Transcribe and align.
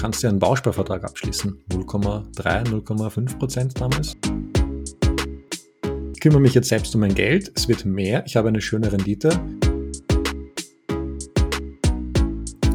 kannst 0.00 0.22
ja 0.22 0.30
einen 0.30 0.38
Bausparvertrag 0.38 1.04
abschließen. 1.04 1.62
0,3, 1.70 2.64
0,5 2.64 3.38
Prozent 3.38 3.78
damals. 3.78 4.16
Ich 6.14 6.20
kümmere 6.20 6.40
mich 6.40 6.54
jetzt 6.54 6.70
selbst 6.70 6.94
um 6.94 7.02
mein 7.02 7.14
Geld. 7.14 7.52
Es 7.54 7.68
wird 7.68 7.84
mehr. 7.84 8.24
Ich 8.24 8.34
habe 8.34 8.48
eine 8.48 8.62
schöne 8.62 8.90
Rendite. 8.90 9.28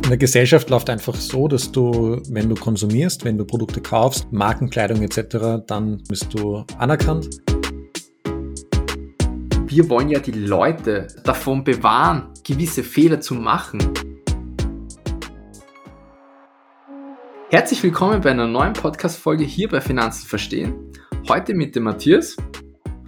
In 0.04 0.10
der 0.10 0.18
Gesellschaft 0.18 0.70
läuft 0.70 0.88
einfach 0.92 1.16
so, 1.16 1.48
dass 1.48 1.72
du, 1.72 2.22
wenn 2.30 2.48
du 2.48 2.54
konsumierst, 2.54 3.26
wenn 3.26 3.40
du 3.40 3.46
Produkte 3.46 3.82
kaufst, 3.82 4.32
Markenkleidung 4.32 5.02
etc., 5.02 5.66
dann 5.66 6.04
bist 6.08 6.28
du 6.32 6.64
anerkannt. 6.78 7.42
Wir 9.66 9.90
wollen 9.90 10.10
ja 10.10 10.20
die 10.20 10.32
Leute 10.32 11.08
davon 11.24 11.64
bewahren, 11.64 12.28
gewisse 12.44 12.84
Fehler 12.84 13.20
zu 13.20 13.34
machen. 13.34 13.80
Herzlich 17.56 17.82
willkommen 17.84 18.20
bei 18.20 18.32
einer 18.32 18.48
neuen 18.48 18.74
Podcast-Folge 18.74 19.46
hier 19.46 19.70
bei 19.70 19.80
Finanzen 19.80 20.28
verstehen. 20.28 20.92
Heute 21.30 21.54
mit 21.54 21.74
dem 21.74 21.84
Matthias. 21.84 22.36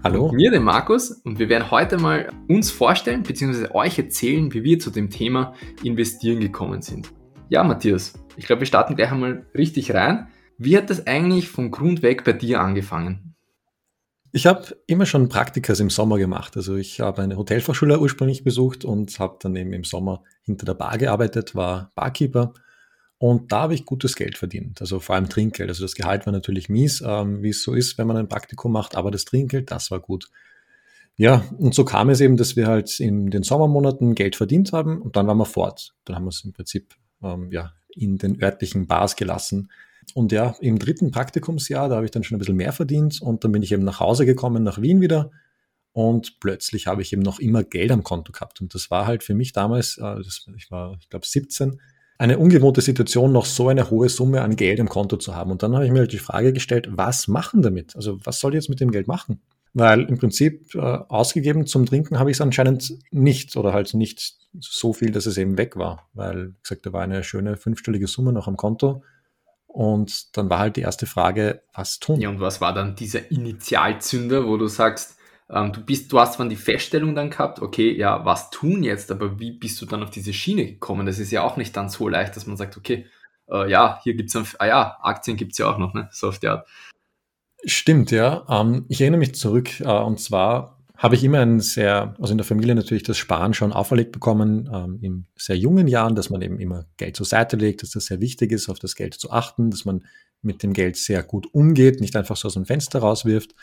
Hallo. 0.05 0.31
Mir, 0.31 0.51
dem 0.51 0.63
Markus. 0.63 1.11
Und 1.25 1.37
wir 1.37 1.49
werden 1.49 1.69
heute 1.69 1.97
mal 1.97 2.29
uns 2.47 2.71
vorstellen, 2.71 3.23
bzw. 3.23 3.71
euch 3.73 3.99
erzählen, 3.99 4.53
wie 4.53 4.63
wir 4.63 4.79
zu 4.79 4.89
dem 4.89 5.09
Thema 5.09 5.53
Investieren 5.83 6.39
gekommen 6.39 6.81
sind. 6.81 7.11
Ja, 7.49 7.61
Matthias, 7.65 8.13
ich 8.37 8.45
glaube, 8.45 8.61
wir 8.61 8.67
starten 8.67 8.95
gleich 8.95 9.11
einmal 9.11 9.45
richtig 9.53 9.93
rein. 9.93 10.29
Wie 10.57 10.77
hat 10.77 10.89
das 10.89 11.05
eigentlich 11.07 11.49
von 11.49 11.69
Grund 11.69 12.01
weg 12.01 12.23
bei 12.23 12.31
dir 12.31 12.61
angefangen? 12.61 13.35
Ich 14.31 14.45
habe 14.47 14.77
immer 14.87 15.05
schon 15.05 15.27
Praktikas 15.27 15.81
im 15.81 15.89
Sommer 15.89 16.17
gemacht. 16.19 16.55
Also 16.55 16.77
ich 16.77 17.01
habe 17.01 17.21
eine 17.21 17.35
Hotelfachschule 17.35 17.99
ursprünglich 17.99 18.45
besucht 18.45 18.85
und 18.85 19.19
habe 19.19 19.39
dann 19.41 19.57
eben 19.57 19.73
im 19.73 19.83
Sommer 19.83 20.23
hinter 20.43 20.65
der 20.65 20.75
Bar 20.75 20.97
gearbeitet, 20.97 21.53
war 21.53 21.91
Barkeeper 21.95 22.53
und 23.19 23.51
da 23.51 23.61
habe 23.61 23.73
ich 23.73 23.85
gutes 23.85 24.15
Geld 24.15 24.37
verdient, 24.37 24.79
also 24.81 24.99
vor 24.99 25.15
allem 25.15 25.29
Trinkgeld. 25.29 25.69
Also 25.69 25.83
das 25.83 25.95
Gehalt 25.95 26.25
war 26.25 26.33
natürlich 26.33 26.69
mies, 26.69 27.01
ähm, 27.05 27.41
wie 27.41 27.49
es 27.49 27.63
so 27.63 27.73
ist, 27.73 27.97
wenn 27.97 28.07
man 28.07 28.17
ein 28.17 28.29
Praktikum 28.29 28.71
macht, 28.71 28.95
aber 28.95 29.09
das 29.09 29.25
Trinkgeld, 29.25 29.71
das 29.71 29.89
war 29.89 29.99
gut. 29.99 30.29
Ja, 31.15 31.43
und 31.57 31.73
so 31.73 31.83
kam 31.83 32.09
es 32.09 32.21
eben, 32.21 32.37
dass 32.37 32.55
wir 32.55 32.67
halt 32.67 32.99
in 32.99 33.31
den 33.31 33.41
Sommermonaten 33.41 34.13
Geld 34.13 34.35
verdient 34.35 34.71
haben 34.71 35.01
und 35.01 35.15
dann 35.15 35.25
waren 35.25 35.37
wir 35.37 35.45
fort. 35.45 35.95
Dann 36.05 36.15
haben 36.15 36.25
wir 36.25 36.29
es 36.29 36.43
im 36.45 36.53
Prinzip 36.53 36.93
ähm, 37.23 37.49
ja, 37.51 37.73
in 37.89 38.19
den 38.19 38.41
örtlichen 38.41 38.85
Bars 38.85 39.15
gelassen. 39.15 39.71
Und 40.13 40.31
ja, 40.31 40.55
im 40.61 40.77
dritten 40.77 41.09
Praktikumsjahr, 41.09 41.89
da 41.89 41.95
habe 41.95 42.05
ich 42.05 42.11
dann 42.11 42.23
schon 42.23 42.35
ein 42.35 42.39
bisschen 42.39 42.55
mehr 42.55 42.71
verdient 42.71 43.19
und 43.21 43.43
dann 43.43 43.51
bin 43.51 43.63
ich 43.63 43.71
eben 43.71 43.83
nach 43.83 43.99
Hause 43.99 44.27
gekommen, 44.27 44.63
nach 44.63 44.79
Wien 44.79 45.01
wieder 45.01 45.31
und 45.91 46.39
plötzlich 46.39 46.85
habe 46.85 47.01
ich 47.01 47.11
eben 47.11 47.23
noch 47.23 47.39
immer 47.39 47.63
Geld 47.63 47.91
am 47.91 48.03
Konto 48.03 48.31
gehabt. 48.31 48.61
Und 48.61 48.75
das 48.75 48.91
war 48.91 49.07
halt 49.07 49.23
für 49.23 49.33
mich 49.33 49.53
damals, 49.53 49.97
äh, 49.97 50.17
das, 50.17 50.45
ich 50.55 50.69
war, 50.69 50.95
ich 50.99 51.09
glaube, 51.09 51.25
17, 51.25 51.81
eine 52.17 52.39
ungewohnte 52.39 52.81
Situation, 52.81 53.31
noch 53.31 53.45
so 53.45 53.69
eine 53.69 53.89
hohe 53.89 54.09
Summe 54.09 54.41
an 54.41 54.55
Geld 54.55 54.79
im 54.79 54.89
Konto 54.89 55.17
zu 55.17 55.35
haben. 55.35 55.51
Und 55.51 55.63
dann 55.63 55.75
habe 55.75 55.85
ich 55.85 55.91
mir 55.91 55.99
halt 55.99 56.13
die 56.13 56.17
Frage 56.17 56.53
gestellt, 56.53 56.89
was 56.91 57.27
machen 57.27 57.61
damit? 57.61 57.95
Also 57.95 58.19
was 58.23 58.39
soll 58.39 58.53
ich 58.53 58.55
jetzt 58.55 58.69
mit 58.69 58.79
dem 58.79 58.91
Geld 58.91 59.07
machen? 59.07 59.41
Weil 59.73 60.01
im 60.03 60.17
Prinzip 60.17 60.73
äh, 60.73 60.79
ausgegeben 60.79 61.67
zum 61.67 61.85
Trinken 61.85 62.17
habe 62.17 62.31
ich 62.31 62.37
es 62.37 62.41
anscheinend 62.41 62.97
nicht 63.11 63.55
oder 63.55 63.73
halt 63.73 63.93
nicht 63.93 64.35
so 64.59 64.93
viel, 64.93 65.11
dass 65.11 65.27
es 65.27 65.37
eben 65.37 65.57
weg 65.57 65.75
war. 65.75 66.09
Weil, 66.13 66.47
wie 66.49 66.61
gesagt, 66.63 66.85
da 66.87 66.93
war 66.93 67.03
eine 67.03 67.23
schöne 67.23 67.57
fünfstellige 67.57 68.07
Summe 68.07 68.33
noch 68.33 68.47
am 68.47 68.57
Konto. 68.57 69.03
Und 69.67 70.35
dann 70.35 70.49
war 70.49 70.57
halt 70.57 70.77
die 70.77 70.81
erste 70.81 71.05
Frage, 71.05 71.61
was 71.75 71.99
tun? 71.99 72.19
Ja, 72.19 72.29
und 72.29 72.39
was 72.39 72.61
war 72.61 72.73
dann 72.73 72.95
dieser 72.95 73.29
Initialzünder, 73.29 74.47
wo 74.47 74.57
du 74.57 74.65
sagst, 74.65 75.16
ähm, 75.49 75.71
du 75.71 75.81
bist, 75.81 76.11
du 76.11 76.19
hast 76.19 76.33
zwar 76.33 76.47
die 76.47 76.55
Feststellung 76.55 77.15
dann 77.15 77.29
gehabt, 77.29 77.61
okay, 77.61 77.95
ja, 77.95 78.25
was 78.25 78.49
tun 78.49 78.83
jetzt, 78.83 79.11
aber 79.11 79.39
wie 79.39 79.51
bist 79.51 79.81
du 79.81 79.85
dann 79.85 80.03
auf 80.03 80.09
diese 80.09 80.33
Schiene 80.33 80.65
gekommen? 80.65 81.05
Das 81.05 81.19
ist 81.19 81.31
ja 81.31 81.43
auch 81.43 81.57
nicht 81.57 81.75
dann 81.77 81.89
so 81.89 82.09
leicht, 82.09 82.35
dass 82.35 82.47
man 82.47 82.57
sagt, 82.57 82.77
okay, 82.77 83.05
äh, 83.49 83.69
ja, 83.69 83.99
hier 84.03 84.15
gibt's 84.15 84.35
es, 84.35 84.59
ah 84.59 84.67
ja, 84.67 84.97
Aktien 85.01 85.37
gibt's 85.37 85.57
ja 85.57 85.71
auch 85.71 85.77
noch, 85.77 85.93
ne? 85.93 86.09
So 86.11 86.29
auf 86.29 86.39
die 86.39 86.47
Art. 86.47 86.67
Stimmt, 87.65 88.11
ja. 88.11 88.45
Ähm, 88.49 88.85
ich 88.89 89.01
erinnere 89.01 89.19
mich 89.19 89.35
zurück, 89.35 89.79
äh, 89.79 89.85
und 89.85 90.19
zwar 90.19 90.77
habe 90.97 91.15
ich 91.15 91.23
immer 91.23 91.39
ein 91.39 91.59
sehr, 91.59 92.15
also 92.19 92.31
in 92.31 92.39
der 92.39 92.45
Familie 92.45 92.73
natürlich 92.75 93.03
das 93.03 93.17
Sparen 93.17 93.53
schon 93.53 93.71
auferlegt 93.71 94.11
bekommen, 94.11 94.69
ähm, 94.73 94.99
in 95.01 95.27
sehr 95.35 95.57
jungen 95.57 95.87
Jahren, 95.87 96.15
dass 96.15 96.29
man 96.29 96.41
eben 96.41 96.59
immer 96.59 96.85
Geld 96.97 97.15
zur 97.15 97.25
Seite 97.25 97.55
legt, 97.55 97.83
dass 97.83 97.91
das 97.91 98.07
sehr 98.07 98.19
wichtig 98.19 98.51
ist, 98.51 98.67
auf 98.67 98.79
das 98.79 98.95
Geld 98.95 99.13
zu 99.13 99.31
achten, 99.31 99.69
dass 99.69 99.85
man 99.85 100.03
mit 100.41 100.63
dem 100.63 100.73
Geld 100.73 100.97
sehr 100.97 101.23
gut 101.23 101.53
umgeht, 101.53 102.01
nicht 102.01 102.15
einfach 102.15 102.35
so 102.35 102.47
aus 102.47 102.55
dem 102.55 102.65
Fenster 102.65 102.99
rauswirft. 102.99 103.53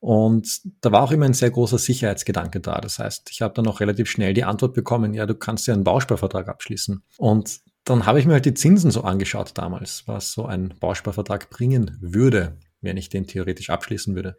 Und 0.00 0.60
da 0.80 0.92
war 0.92 1.02
auch 1.02 1.10
immer 1.10 1.26
ein 1.26 1.34
sehr 1.34 1.50
großer 1.50 1.78
Sicherheitsgedanke 1.78 2.60
da. 2.60 2.80
Das 2.80 2.98
heißt, 2.98 3.30
ich 3.30 3.42
habe 3.42 3.54
dann 3.54 3.66
auch 3.66 3.80
relativ 3.80 4.08
schnell 4.08 4.32
die 4.32 4.44
Antwort 4.44 4.74
bekommen, 4.74 5.12
ja, 5.12 5.26
du 5.26 5.34
kannst 5.34 5.66
ja 5.66 5.74
einen 5.74 5.84
Bausparvertrag 5.84 6.48
abschließen. 6.48 7.02
Und 7.16 7.60
dann 7.84 8.06
habe 8.06 8.20
ich 8.20 8.26
mir 8.26 8.34
halt 8.34 8.44
die 8.44 8.54
Zinsen 8.54 8.90
so 8.90 9.02
angeschaut 9.02 9.52
damals, 9.54 10.04
was 10.06 10.32
so 10.32 10.46
ein 10.46 10.74
Bausparvertrag 10.78 11.50
bringen 11.50 11.96
würde, 12.00 12.58
wenn 12.80 12.96
ich 12.96 13.08
den 13.08 13.26
theoretisch 13.26 13.70
abschließen 13.70 14.14
würde. 14.14 14.36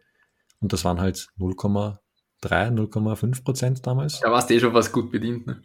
Und 0.60 0.72
das 0.72 0.84
waren 0.84 1.00
halt 1.00 1.28
0,3, 1.38 1.98
0,5 2.42 3.44
Prozent 3.44 3.86
damals. 3.86 4.20
Da 4.20 4.30
warst 4.30 4.48
du 4.48 4.54
eh 4.54 4.60
schon 4.60 4.72
was 4.72 4.92
gut 4.92 5.10
bedient, 5.10 5.46
ne? 5.46 5.62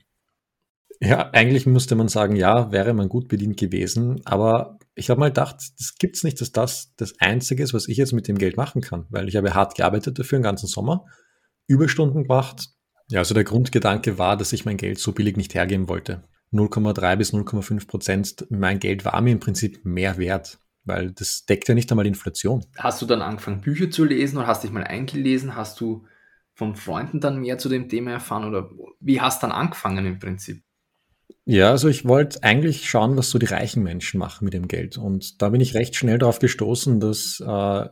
Ja, 1.01 1.29
eigentlich 1.31 1.65
müsste 1.65 1.95
man 1.95 2.07
sagen, 2.07 2.35
ja, 2.35 2.71
wäre 2.71 2.93
man 2.93 3.09
gut 3.09 3.27
bedient 3.27 3.57
gewesen, 3.57 4.21
aber 4.25 4.79
ich 4.95 5.09
habe 5.09 5.19
mal 5.19 5.27
gedacht, 5.29 5.57
das 5.77 5.95
gibt's 5.99 6.23
nicht, 6.23 6.39
dass 6.39 6.51
das 6.51 6.93
das 6.95 7.19
Einzige 7.19 7.63
ist, 7.63 7.73
was 7.73 7.87
ich 7.87 7.97
jetzt 7.97 8.13
mit 8.13 8.27
dem 8.27 8.37
Geld 8.37 8.55
machen 8.55 8.81
kann, 8.81 9.05
weil 9.09 9.27
ich 9.27 9.35
habe 9.35 9.53
hart 9.53 9.75
gearbeitet 9.75 10.17
dafür 10.17 10.39
den 10.39 10.43
ganzen 10.43 10.67
Sommer, 10.67 11.05
Überstunden 11.67 12.23
gemacht. 12.23 12.69
Ja, 13.09 13.19
also 13.19 13.33
der 13.33 13.43
Grundgedanke 13.43 14.17
war, 14.17 14.37
dass 14.37 14.53
ich 14.53 14.65
mein 14.65 14.77
Geld 14.77 14.99
so 14.99 15.11
billig 15.11 15.37
nicht 15.37 15.53
hergeben 15.53 15.89
wollte. 15.89 16.23
0,3 16.53 17.15
bis 17.17 17.33
0,5 17.33 17.87
Prozent 17.87 18.47
mein 18.49 18.79
Geld 18.79 19.03
war 19.03 19.19
mir 19.21 19.31
im 19.31 19.39
Prinzip 19.39 19.83
mehr 19.83 20.17
wert, 20.17 20.59
weil 20.85 21.11
das 21.11 21.45
deckt 21.45 21.67
ja 21.67 21.75
nicht 21.75 21.91
einmal 21.91 22.07
Inflation. 22.07 22.65
Hast 22.77 23.01
du 23.01 23.05
dann 23.05 23.21
angefangen, 23.21 23.61
Bücher 23.61 23.91
zu 23.91 24.05
lesen 24.05 24.37
oder 24.37 24.47
hast 24.47 24.63
dich 24.63 24.71
mal 24.71 24.83
eingelesen? 24.83 25.55
Hast 25.55 25.81
du 25.81 26.05
von 26.53 26.75
Freunden 26.75 27.19
dann 27.19 27.39
mehr 27.39 27.57
zu 27.57 27.67
dem 27.67 27.89
Thema 27.89 28.11
erfahren 28.11 28.45
oder 28.45 28.71
wie 29.01 29.19
hast 29.19 29.43
du 29.43 29.47
dann 29.47 29.55
angefangen 29.55 30.05
im 30.05 30.19
Prinzip? 30.19 30.63
Ja, 31.47 31.69
also 31.69 31.89
ich 31.89 32.05
wollte 32.05 32.41
eigentlich 32.41 32.89
schauen, 32.89 33.17
was 33.17 33.29
so 33.29 33.37
die 33.37 33.45
reichen 33.45 33.83
Menschen 33.83 34.17
machen 34.17 34.45
mit 34.45 34.53
dem 34.53 34.67
Geld. 34.67 34.97
Und 34.97 35.41
da 35.43 35.49
bin 35.49 35.61
ich 35.61 35.75
recht 35.75 35.95
schnell 35.95 36.17
darauf 36.17 36.39
gestoßen, 36.39 36.99
dass 36.99 37.39
äh, 37.39 37.89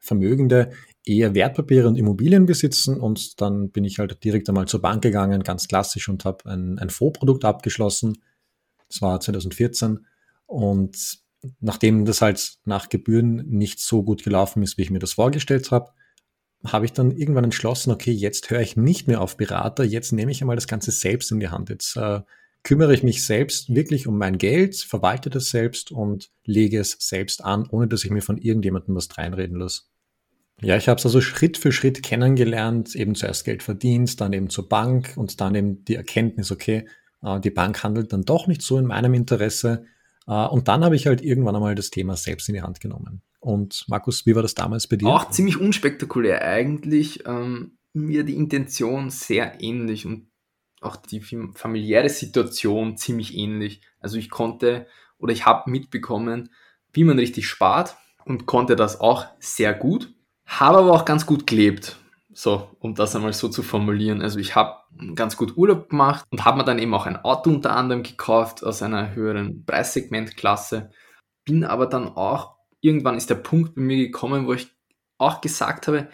Vermögende 0.00 0.70
eher 1.02 1.34
Wertpapiere 1.34 1.88
und 1.88 1.96
Immobilien 1.96 2.44
besitzen. 2.44 3.00
Und 3.00 3.40
dann 3.40 3.70
bin 3.70 3.84
ich 3.84 3.98
halt 3.98 4.22
direkt 4.22 4.50
einmal 4.50 4.68
zur 4.68 4.82
Bank 4.82 5.02
gegangen, 5.02 5.42
ganz 5.42 5.66
klassisch, 5.66 6.10
und 6.10 6.26
habe 6.26 6.44
ein, 6.50 6.78
ein 6.78 6.90
Fondsprodukt 6.90 7.46
abgeschlossen. 7.46 8.18
Das 8.88 9.00
war 9.00 9.18
2014. 9.18 10.06
Und 10.44 11.20
nachdem 11.60 12.04
das 12.04 12.20
halt 12.20 12.58
nach 12.66 12.90
Gebühren 12.90 13.48
nicht 13.48 13.80
so 13.80 14.02
gut 14.02 14.24
gelaufen 14.24 14.62
ist, 14.62 14.76
wie 14.76 14.82
ich 14.82 14.90
mir 14.90 14.98
das 14.98 15.14
vorgestellt 15.14 15.70
habe, 15.70 15.90
habe 16.66 16.84
ich 16.84 16.92
dann 16.92 17.10
irgendwann 17.10 17.44
entschlossen, 17.44 17.92
okay, 17.92 18.12
jetzt 18.12 18.50
höre 18.50 18.60
ich 18.60 18.76
nicht 18.76 19.08
mehr 19.08 19.22
auf 19.22 19.38
Berater, 19.38 19.84
jetzt 19.84 20.12
nehme 20.12 20.32
ich 20.32 20.42
einmal 20.42 20.56
das 20.56 20.66
Ganze 20.66 20.90
selbst 20.90 21.30
in 21.30 21.40
die 21.40 21.48
Hand. 21.48 21.70
Jetzt 21.70 21.96
äh, 21.96 22.20
kümmere 22.64 22.94
ich 22.94 23.02
mich 23.02 23.24
selbst 23.24 23.72
wirklich 23.72 24.06
um 24.06 24.18
mein 24.18 24.38
Geld, 24.38 24.76
verwalte 24.76 25.30
das 25.30 25.50
selbst 25.50 25.92
und 25.92 26.30
lege 26.44 26.80
es 26.80 26.96
selbst 26.98 27.44
an, 27.44 27.68
ohne 27.70 27.86
dass 27.86 28.04
ich 28.04 28.10
mir 28.10 28.22
von 28.22 28.38
irgendjemandem 28.38 28.96
was 28.96 29.16
reinreden 29.16 29.58
lasse. 29.58 29.82
Ja, 30.60 30.76
ich 30.76 30.88
habe 30.88 30.98
es 30.98 31.04
also 31.04 31.20
Schritt 31.20 31.58
für 31.58 31.72
Schritt 31.72 32.02
kennengelernt, 32.02 32.94
eben 32.94 33.14
zuerst 33.14 33.44
Geld 33.44 33.62
verdient, 33.62 34.20
dann 34.20 34.32
eben 34.32 34.48
zur 34.48 34.68
Bank 34.68 35.12
und 35.16 35.40
dann 35.40 35.54
eben 35.54 35.84
die 35.84 35.96
Erkenntnis, 35.96 36.50
okay, 36.50 36.88
äh, 37.22 37.40
die 37.40 37.50
Bank 37.50 37.82
handelt 37.82 38.12
dann 38.12 38.22
doch 38.22 38.46
nicht 38.46 38.62
so 38.62 38.78
in 38.78 38.86
meinem 38.86 39.14
Interesse. 39.14 39.84
Äh, 40.26 40.46
und 40.46 40.68
dann 40.68 40.84
habe 40.84 40.96
ich 40.96 41.06
halt 41.06 41.22
irgendwann 41.22 41.56
einmal 41.56 41.74
das 41.74 41.90
Thema 41.90 42.16
selbst 42.16 42.48
in 42.48 42.54
die 42.54 42.62
Hand 42.62 42.80
genommen. 42.80 43.20
Und 43.40 43.84
Markus, 43.88 44.24
wie 44.26 44.34
war 44.34 44.42
das 44.42 44.54
damals 44.54 44.86
bei 44.86 44.96
dir? 44.96 45.08
Auch 45.08 45.30
ziemlich 45.30 45.60
unspektakulär 45.60 46.42
eigentlich. 46.42 47.26
Ähm, 47.26 47.72
mir 47.92 48.24
die 48.24 48.36
Intention 48.36 49.10
sehr 49.10 49.60
ähnlich 49.60 50.06
und 50.06 50.28
auch 50.84 50.96
die 50.96 51.20
familiäre 51.54 52.08
Situation 52.08 52.96
ziemlich 52.96 53.34
ähnlich. 53.34 53.82
Also 54.00 54.18
ich 54.18 54.30
konnte 54.30 54.86
oder 55.18 55.32
ich 55.32 55.46
habe 55.46 55.70
mitbekommen, 55.70 56.50
wie 56.92 57.04
man 57.04 57.18
richtig 57.18 57.48
spart 57.48 57.96
und 58.24 58.46
konnte 58.46 58.76
das 58.76 59.00
auch 59.00 59.26
sehr 59.38 59.74
gut, 59.74 60.14
habe 60.46 60.78
aber 60.78 60.92
auch 60.92 61.04
ganz 61.04 61.26
gut 61.26 61.46
gelebt. 61.46 61.96
So, 62.32 62.68
um 62.80 62.94
das 62.94 63.14
einmal 63.14 63.32
so 63.32 63.48
zu 63.48 63.62
formulieren. 63.62 64.20
Also 64.20 64.40
ich 64.40 64.56
habe 64.56 64.76
ganz 65.14 65.36
gut 65.36 65.56
Urlaub 65.56 65.88
gemacht 65.88 66.24
und 66.30 66.44
habe 66.44 66.58
mir 66.58 66.64
dann 66.64 66.80
eben 66.80 66.94
auch 66.94 67.06
ein 67.06 67.16
Auto 67.16 67.50
unter 67.50 67.76
anderem 67.76 68.02
gekauft 68.02 68.64
aus 68.64 68.82
einer 68.82 69.14
höheren 69.14 69.64
Preissegmentklasse. 69.64 70.90
Bin 71.44 71.64
aber 71.64 71.86
dann 71.86 72.08
auch, 72.08 72.56
irgendwann 72.80 73.16
ist 73.16 73.30
der 73.30 73.36
Punkt 73.36 73.76
bei 73.76 73.82
mir 73.82 73.98
gekommen, 73.98 74.46
wo 74.46 74.52
ich 74.52 74.68
auch 75.16 75.40
gesagt 75.40 75.86
habe, 75.86 76.08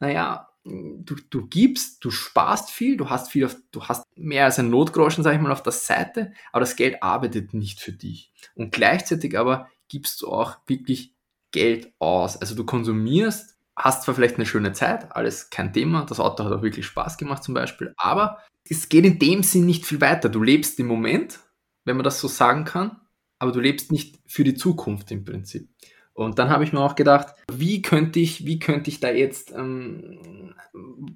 naja, 0.00 0.48
du, 0.66 1.16
du 1.30 1.46
gibst, 1.46 2.04
du 2.04 2.10
sparst 2.10 2.70
viel, 2.70 2.96
du 2.96 3.08
hast 3.08 3.30
viel 3.30 3.44
auf, 3.44 3.56
du 3.70 3.84
hast 3.84 4.04
mehr 4.16 4.44
als 4.44 4.58
ein 4.58 4.70
Notgroschen, 4.70 5.22
sag 5.22 5.34
ich 5.34 5.40
mal, 5.40 5.52
auf 5.52 5.62
der 5.62 5.72
Seite, 5.72 6.32
aber 6.52 6.60
das 6.60 6.76
Geld 6.76 7.02
arbeitet 7.02 7.54
nicht 7.54 7.80
für 7.80 7.92
dich. 7.92 8.32
Und 8.54 8.72
gleichzeitig 8.72 9.38
aber 9.38 9.68
gibst 9.88 10.22
du 10.22 10.28
auch 10.28 10.58
wirklich 10.66 11.14
Geld 11.52 11.92
aus. 11.98 12.36
Also 12.36 12.54
du 12.54 12.64
konsumierst, 12.64 13.56
hast 13.76 14.02
zwar 14.02 14.14
vielleicht 14.14 14.36
eine 14.36 14.46
schöne 14.46 14.72
Zeit, 14.72 15.14
alles 15.14 15.50
kein 15.50 15.72
Thema, 15.72 16.04
das 16.04 16.20
Auto 16.20 16.44
hat 16.44 16.52
auch 16.52 16.62
wirklich 16.62 16.86
Spaß 16.86 17.18
gemacht 17.18 17.44
zum 17.44 17.54
Beispiel, 17.54 17.94
aber 17.96 18.42
es 18.68 18.88
geht 18.88 19.04
in 19.04 19.18
dem 19.18 19.42
Sinn 19.42 19.66
nicht 19.66 19.86
viel 19.86 20.00
weiter. 20.00 20.28
Du 20.28 20.42
lebst 20.42 20.80
im 20.80 20.86
Moment, 20.86 21.38
wenn 21.84 21.96
man 21.96 22.04
das 22.04 22.18
so 22.18 22.26
sagen 22.26 22.64
kann, 22.64 23.00
aber 23.38 23.52
du 23.52 23.60
lebst 23.60 23.92
nicht 23.92 24.18
für 24.26 24.42
die 24.42 24.54
Zukunft 24.54 25.10
im 25.12 25.24
Prinzip. 25.24 25.68
Und 26.16 26.38
dann 26.38 26.48
habe 26.48 26.64
ich 26.64 26.72
mir 26.72 26.80
auch 26.80 26.94
gedacht, 26.94 27.34
wie 27.52 27.82
könnte 27.82 28.18
ich, 28.20 28.46
wie 28.46 28.58
könnte 28.58 28.88
ich 28.88 29.00
da 29.00 29.10
jetzt 29.10 29.52
ähm, 29.52 30.54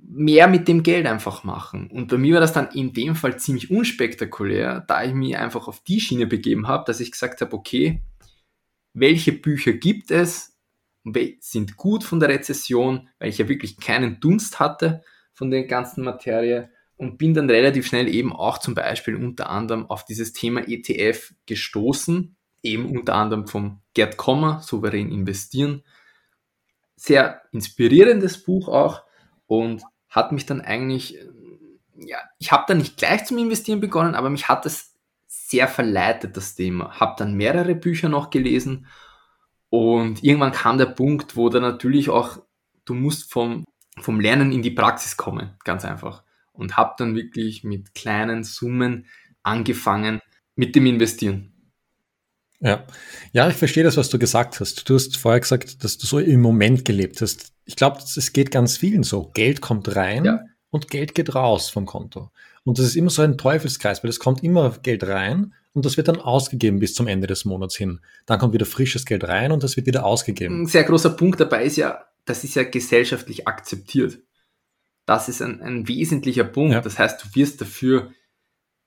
mehr 0.06 0.46
mit 0.46 0.68
dem 0.68 0.82
Geld 0.82 1.06
einfach 1.06 1.42
machen? 1.42 1.90
Und 1.90 2.08
bei 2.08 2.18
mir 2.18 2.34
war 2.34 2.40
das 2.42 2.52
dann 2.52 2.68
in 2.72 2.92
dem 2.92 3.16
Fall 3.16 3.38
ziemlich 3.38 3.70
unspektakulär, 3.70 4.84
da 4.86 5.02
ich 5.02 5.14
mich 5.14 5.38
einfach 5.38 5.68
auf 5.68 5.82
die 5.82 6.00
Schiene 6.00 6.26
begeben 6.26 6.68
habe, 6.68 6.84
dass 6.86 7.00
ich 7.00 7.12
gesagt 7.12 7.40
habe, 7.40 7.56
okay, 7.56 8.02
welche 8.92 9.32
Bücher 9.32 9.72
gibt 9.72 10.10
es, 10.10 10.58
sind 11.40 11.78
gut 11.78 12.04
von 12.04 12.20
der 12.20 12.28
Rezession, 12.28 13.08
weil 13.18 13.30
ich 13.30 13.38
ja 13.38 13.48
wirklich 13.48 13.78
keinen 13.80 14.20
Dunst 14.20 14.60
hatte 14.60 15.02
von 15.32 15.50
der 15.50 15.64
ganzen 15.64 16.04
Materie 16.04 16.68
und 16.98 17.16
bin 17.16 17.32
dann 17.32 17.48
relativ 17.48 17.86
schnell 17.86 18.06
eben 18.06 18.34
auch 18.34 18.58
zum 18.58 18.74
Beispiel 18.74 19.16
unter 19.16 19.48
anderem 19.48 19.86
auf 19.86 20.04
dieses 20.04 20.34
Thema 20.34 20.68
ETF 20.68 21.32
gestoßen, 21.46 22.36
eben 22.62 22.96
unter 22.96 23.14
anderem 23.14 23.46
vom 23.46 23.80
Gerd 23.94 24.16
Kommer, 24.16 24.60
Souverän 24.60 25.10
investieren. 25.10 25.82
Sehr 26.96 27.42
inspirierendes 27.52 28.42
Buch 28.42 28.68
auch 28.68 29.02
und 29.46 29.82
hat 30.08 30.32
mich 30.32 30.46
dann 30.46 30.60
eigentlich, 30.60 31.18
ja, 31.96 32.18
ich 32.38 32.52
habe 32.52 32.64
dann 32.68 32.78
nicht 32.78 32.96
gleich 32.96 33.24
zum 33.24 33.38
Investieren 33.38 33.80
begonnen, 33.80 34.14
aber 34.14 34.30
mich 34.30 34.48
hat 34.48 34.66
es 34.66 34.94
sehr 35.26 35.68
verleitet, 35.68 36.36
das 36.36 36.54
Thema. 36.54 37.00
Habe 37.00 37.14
dann 37.18 37.34
mehrere 37.34 37.74
Bücher 37.74 38.08
noch 38.08 38.30
gelesen 38.30 38.86
und 39.68 40.22
irgendwann 40.22 40.52
kam 40.52 40.78
der 40.78 40.86
Punkt, 40.86 41.36
wo 41.36 41.48
dann 41.48 41.62
natürlich 41.62 42.10
auch, 42.10 42.42
du 42.84 42.94
musst 42.94 43.32
vom, 43.32 43.64
vom 43.98 44.20
Lernen 44.20 44.52
in 44.52 44.62
die 44.62 44.70
Praxis 44.70 45.16
kommen, 45.16 45.56
ganz 45.64 45.84
einfach 45.84 46.24
und 46.60 46.76
habe 46.76 46.94
dann 46.98 47.16
wirklich 47.16 47.64
mit 47.64 47.94
kleinen 47.94 48.44
Summen 48.44 49.06
angefangen 49.42 50.20
mit 50.54 50.76
dem 50.76 50.86
Investieren. 50.86 51.49
Ja. 52.60 52.84
ja, 53.32 53.48
ich 53.48 53.56
verstehe 53.56 53.84
das, 53.84 53.96
was 53.96 54.10
du 54.10 54.18
gesagt 54.18 54.60
hast. 54.60 54.88
Du 54.88 54.94
hast 54.94 55.16
vorher 55.16 55.40
gesagt, 55.40 55.82
dass 55.82 55.96
du 55.96 56.06
so 56.06 56.18
im 56.18 56.42
Moment 56.42 56.84
gelebt 56.84 57.22
hast. 57.22 57.52
Ich 57.64 57.74
glaube, 57.74 58.00
es 58.00 58.32
geht 58.32 58.50
ganz 58.50 58.76
vielen 58.76 59.02
so. 59.02 59.30
Geld 59.32 59.62
kommt 59.62 59.96
rein 59.96 60.24
ja. 60.26 60.40
und 60.68 60.88
Geld 60.88 61.14
geht 61.14 61.34
raus 61.34 61.70
vom 61.70 61.86
Konto. 61.86 62.30
Und 62.64 62.78
das 62.78 62.84
ist 62.84 62.96
immer 62.96 63.10
so 63.10 63.22
ein 63.22 63.38
Teufelskreis, 63.38 64.04
weil 64.04 64.10
es 64.10 64.18
kommt 64.18 64.44
immer 64.44 64.76
Geld 64.82 65.04
rein 65.04 65.54
und 65.72 65.86
das 65.86 65.96
wird 65.96 66.08
dann 66.08 66.20
ausgegeben 66.20 66.80
bis 66.80 66.94
zum 66.94 67.06
Ende 67.06 67.26
des 67.26 67.46
Monats 67.46 67.76
hin. 67.76 68.00
Dann 68.26 68.38
kommt 68.38 68.52
wieder 68.52 68.66
frisches 68.66 69.06
Geld 69.06 69.24
rein 69.24 69.52
und 69.52 69.62
das 69.62 69.76
wird 69.76 69.86
wieder 69.86 70.04
ausgegeben. 70.04 70.62
Ein 70.62 70.66
sehr 70.66 70.84
großer 70.84 71.10
Punkt 71.10 71.40
dabei 71.40 71.64
ist 71.64 71.76
ja, 71.76 72.04
das 72.26 72.44
ist 72.44 72.56
ja 72.56 72.64
gesellschaftlich 72.64 73.48
akzeptiert. 73.48 74.18
Das 75.06 75.30
ist 75.30 75.40
ein, 75.40 75.62
ein 75.62 75.88
wesentlicher 75.88 76.44
Punkt. 76.44 76.74
Ja. 76.74 76.80
Das 76.82 76.98
heißt, 76.98 77.24
du 77.24 77.34
wirst 77.34 77.60
dafür 77.60 78.12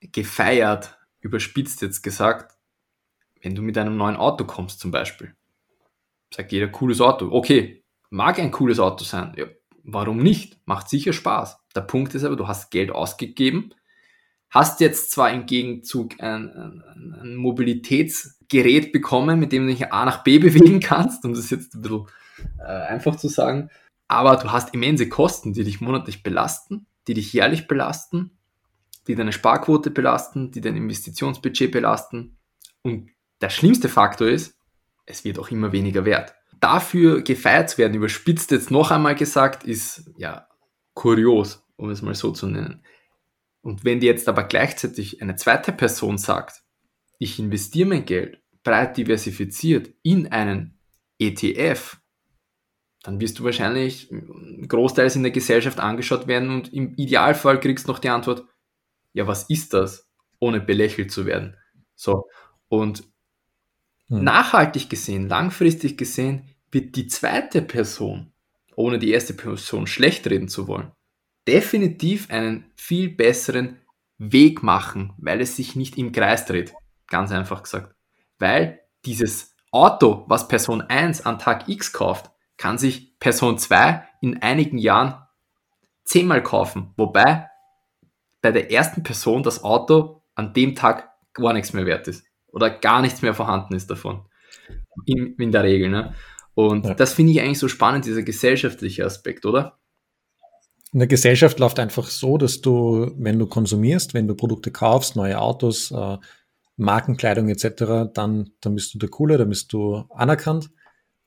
gefeiert, 0.00 0.96
überspitzt 1.20 1.82
jetzt 1.82 2.02
gesagt, 2.02 2.53
wenn 3.44 3.54
du 3.54 3.62
mit 3.62 3.76
einem 3.76 3.96
neuen 3.96 4.16
Auto 4.16 4.44
kommst 4.44 4.80
zum 4.80 4.90
Beispiel. 4.90 5.34
Sagt 6.34 6.50
jeder, 6.50 6.68
cooles 6.68 7.00
Auto. 7.00 7.30
Okay, 7.30 7.84
mag 8.10 8.38
ein 8.38 8.50
cooles 8.50 8.80
Auto 8.80 9.04
sein. 9.04 9.34
Ja, 9.36 9.44
warum 9.84 10.18
nicht? 10.18 10.58
Macht 10.64 10.88
sicher 10.88 11.12
Spaß. 11.12 11.58
Der 11.76 11.82
Punkt 11.82 12.14
ist 12.14 12.24
aber, 12.24 12.36
du 12.36 12.48
hast 12.48 12.70
Geld 12.70 12.90
ausgegeben, 12.90 13.74
hast 14.48 14.80
jetzt 14.80 15.10
zwar 15.10 15.30
im 15.30 15.46
Gegenzug 15.46 16.20
ein, 16.20 16.50
ein, 16.50 17.14
ein 17.20 17.36
Mobilitätsgerät 17.36 18.92
bekommen, 18.92 19.38
mit 19.38 19.52
dem 19.52 19.66
du 19.66 19.72
dich 19.72 19.92
A 19.92 20.04
nach 20.04 20.24
B 20.24 20.38
bewegen 20.40 20.80
kannst, 20.80 21.24
um 21.24 21.34
das 21.34 21.50
jetzt 21.50 21.74
ein 21.74 21.82
bisschen 21.82 22.06
äh, 22.58 22.62
einfach 22.64 23.16
zu 23.16 23.28
sagen, 23.28 23.68
aber 24.08 24.36
du 24.36 24.52
hast 24.52 24.74
immense 24.74 25.08
Kosten, 25.08 25.52
die 25.52 25.64
dich 25.64 25.80
monatlich 25.80 26.22
belasten, 26.22 26.86
die 27.08 27.14
dich 27.14 27.32
jährlich 27.32 27.66
belasten, 27.66 28.38
die 29.06 29.14
deine 29.14 29.32
Sparquote 29.32 29.90
belasten, 29.90 30.50
die 30.50 30.60
dein 30.60 30.76
Investitionsbudget 30.76 31.72
belasten. 31.72 32.38
Und 32.82 33.10
der 33.40 33.50
schlimmste 33.50 33.88
Faktor 33.88 34.28
ist, 34.28 34.56
es 35.06 35.24
wird 35.24 35.38
auch 35.38 35.50
immer 35.50 35.72
weniger 35.72 36.04
wert. 36.04 36.34
Dafür 36.60 37.22
gefeiert 37.22 37.70
zu 37.70 37.78
werden, 37.78 37.94
überspitzt 37.94 38.50
jetzt 38.50 38.70
noch 38.70 38.90
einmal 38.90 39.14
gesagt, 39.14 39.64
ist 39.64 40.10
ja 40.16 40.48
kurios, 40.94 41.66
um 41.76 41.90
es 41.90 42.02
mal 42.02 42.14
so 42.14 42.30
zu 42.30 42.46
nennen. 42.46 42.82
Und 43.60 43.84
wenn 43.84 44.00
dir 44.00 44.10
jetzt 44.10 44.28
aber 44.28 44.44
gleichzeitig 44.44 45.20
eine 45.20 45.36
zweite 45.36 45.72
Person 45.72 46.18
sagt, 46.18 46.62
ich 47.18 47.38
investiere 47.38 47.88
mein 47.88 48.04
Geld 48.04 48.40
breit 48.62 48.96
diversifiziert 48.96 49.90
in 50.02 50.28
einen 50.32 50.78
ETF, 51.18 51.98
dann 53.02 53.20
wirst 53.20 53.38
du 53.38 53.44
wahrscheinlich 53.44 54.10
großteils 54.66 55.16
in 55.16 55.22
der 55.22 55.32
Gesellschaft 55.32 55.78
angeschaut 55.78 56.26
werden 56.26 56.50
und 56.50 56.72
im 56.72 56.94
Idealfall 56.96 57.60
kriegst 57.60 57.86
du 57.86 57.92
noch 57.92 57.98
die 57.98 58.08
Antwort, 58.08 58.46
ja, 59.12 59.26
was 59.26 59.48
ist 59.50 59.74
das, 59.74 60.10
ohne 60.40 60.60
belächelt 60.60 61.12
zu 61.12 61.26
werden. 61.26 61.56
So. 61.94 62.24
Und 62.68 63.04
hm. 64.08 64.24
nachhaltig 64.24 64.88
gesehen, 64.90 65.28
langfristig 65.28 65.96
gesehen, 65.96 66.48
wird 66.70 66.96
die 66.96 67.06
zweite 67.06 67.62
Person, 67.62 68.32
ohne 68.76 68.98
die 68.98 69.10
erste 69.10 69.34
Person 69.34 69.86
schlecht 69.86 70.26
reden 70.28 70.48
zu 70.48 70.66
wollen, 70.66 70.92
definitiv 71.46 72.30
einen 72.30 72.70
viel 72.76 73.08
besseren 73.08 73.78
Weg 74.18 74.62
machen, 74.62 75.12
weil 75.18 75.40
es 75.40 75.56
sich 75.56 75.76
nicht 75.76 75.98
im 75.98 76.12
Kreis 76.12 76.46
dreht. 76.46 76.72
Ganz 77.08 77.30
einfach 77.32 77.62
gesagt. 77.62 77.94
Weil 78.38 78.80
dieses 79.04 79.54
Auto, 79.70 80.24
was 80.28 80.48
Person 80.48 80.82
1 80.82 81.26
an 81.26 81.38
Tag 81.38 81.68
X 81.68 81.92
kauft, 81.92 82.30
kann 82.56 82.78
sich 82.78 83.18
Person 83.18 83.58
2 83.58 84.06
in 84.20 84.40
einigen 84.42 84.78
Jahren 84.78 85.26
zehnmal 86.04 86.42
kaufen. 86.42 86.92
Wobei 86.96 87.48
bei 88.40 88.52
der 88.52 88.70
ersten 88.70 89.02
Person 89.02 89.42
das 89.42 89.64
Auto 89.64 90.22
an 90.34 90.52
dem 90.52 90.74
Tag 90.74 91.10
gar 91.32 91.52
nichts 91.52 91.72
mehr 91.72 91.86
wert 91.86 92.08
ist. 92.08 92.24
Oder 92.54 92.70
gar 92.70 93.02
nichts 93.02 93.20
mehr 93.20 93.34
vorhanden 93.34 93.74
ist 93.74 93.90
davon. 93.90 94.22
In, 95.06 95.34
in 95.36 95.50
der 95.50 95.64
Regel. 95.64 95.90
Ne? 95.90 96.14
Und 96.54 96.86
ja. 96.86 96.94
das 96.94 97.12
finde 97.12 97.32
ich 97.32 97.40
eigentlich 97.40 97.58
so 97.58 97.68
spannend, 97.68 98.06
dieser 98.06 98.22
gesellschaftliche 98.22 99.04
Aspekt, 99.04 99.44
oder? 99.44 99.78
In 100.92 101.00
der 101.00 101.08
Gesellschaft 101.08 101.58
läuft 101.58 101.80
einfach 101.80 102.06
so, 102.06 102.38
dass 102.38 102.60
du, 102.60 103.10
wenn 103.18 103.40
du 103.40 103.46
konsumierst, 103.46 104.14
wenn 104.14 104.28
du 104.28 104.36
Produkte 104.36 104.70
kaufst, 104.70 105.16
neue 105.16 105.40
Autos, 105.40 105.90
äh, 105.90 106.18
Markenkleidung 106.76 107.48
etc., 107.48 108.12
dann, 108.14 108.50
dann 108.60 108.74
bist 108.76 108.94
du 108.94 108.98
der 108.98 109.08
Coole, 109.08 109.36
dann 109.36 109.48
bist 109.48 109.72
du 109.72 110.04
anerkannt. 110.10 110.70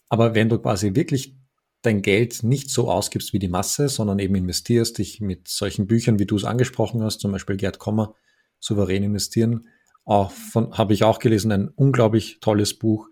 Aber 0.07 0.33
wenn 0.33 0.47
du 0.47 0.59
quasi 0.59 0.95
wirklich 0.95 1.35
dein 1.81 2.01
Geld 2.01 2.43
nicht 2.43 2.69
so 2.69 2.89
ausgibst 2.89 3.33
wie 3.33 3.39
die 3.39 3.49
Masse, 3.49 3.89
sondern 3.89 4.19
eben 4.19 4.35
investierst, 4.35 4.97
dich 4.97 5.19
mit 5.19 5.49
solchen 5.49 5.87
Büchern, 5.87 6.19
wie 6.19 6.25
du 6.25 6.37
es 6.37 6.45
angesprochen 6.45 7.03
hast, 7.03 7.19
zum 7.19 7.33
Beispiel 7.33 7.57
Gerd 7.57 7.77
Kommer, 7.77 8.15
souverän 8.59 9.03
investieren, 9.03 9.67
auch 10.07 10.31
von, 10.31 10.77
habe 10.77 10.93
ich 10.93 11.03
auch 11.03 11.19
gelesen, 11.19 11.51
ein 11.51 11.67
unglaublich 11.67 12.39
tolles 12.39 12.73
Buch. 12.79 13.09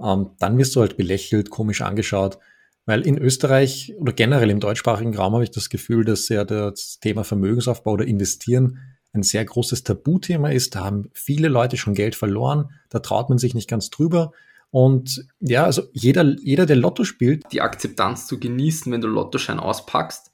Ähm, 0.00 0.30
dann 0.38 0.56
wirst 0.56 0.76
du 0.76 0.80
halt 0.80 0.96
belächelt, 0.96 1.50
komisch 1.50 1.82
angeschaut, 1.82 2.38
weil 2.86 3.04
in 3.06 3.18
Österreich 3.18 3.94
oder 3.98 4.12
generell 4.12 4.48
im 4.48 4.60
deutschsprachigen 4.60 5.16
Raum 5.16 5.34
habe 5.34 5.42
ich 5.42 5.50
das 5.50 5.68
Gefühl, 5.68 6.04
dass 6.04 6.28
ja 6.28 6.44
das 6.44 7.00
Thema 7.00 7.24
Vermögensaufbau 7.24 7.92
oder 7.92 8.06
Investieren 8.06 8.78
ein 9.12 9.24
sehr 9.24 9.44
großes 9.44 9.82
Tabuthema 9.82 10.50
ist. 10.50 10.76
Da 10.76 10.84
haben 10.84 11.10
viele 11.12 11.48
Leute 11.48 11.76
schon 11.76 11.94
Geld 11.94 12.14
verloren, 12.14 12.70
da 12.88 13.00
traut 13.00 13.28
man 13.28 13.38
sich 13.38 13.54
nicht 13.54 13.68
ganz 13.68 13.90
drüber. 13.90 14.32
Und 14.70 15.26
ja, 15.40 15.64
also 15.64 15.82
jeder, 15.92 16.36
jeder, 16.40 16.66
der 16.66 16.76
Lotto 16.76 17.02
spielt. 17.02 17.50
Die 17.50 17.62
Akzeptanz 17.62 18.28
zu 18.28 18.38
genießen, 18.38 18.92
wenn 18.92 19.00
du 19.00 19.08
Lottoschein 19.08 19.58
auspackst 19.58 20.30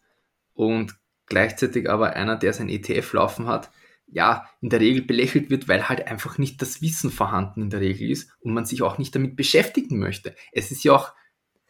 und 0.53 0.97
gleichzeitig 1.27 1.89
aber 1.89 2.13
einer, 2.15 2.37
der 2.37 2.53
sein 2.53 2.69
ETF 2.69 3.15
laufen 3.15 3.47
hat, 3.47 3.71
ja, 4.07 4.49
in 4.61 4.71
der 4.71 4.81
Regel 4.81 5.03
belächelt 5.03 5.51
wird, 5.51 5.69
weil 5.69 5.89
halt 5.89 6.07
einfach 6.07 6.39
nicht 6.39 6.61
das 6.63 6.83
Wissen 6.83 7.11
vorhanden 7.11 7.63
in 7.63 7.71
der 7.71 7.81
Regel 7.81 8.11
ist 8.11 8.31
und 8.41 8.55
man 8.55 8.65
sich 8.65 8.83
auch 8.83 8.99
nicht 8.99 9.15
damit 9.15 9.37
beschäftigen 9.37 9.99
möchte. 9.99 10.35
Es 10.53 10.71
ist 10.71 10.85
ja 10.85 10.93
auch 10.93 11.13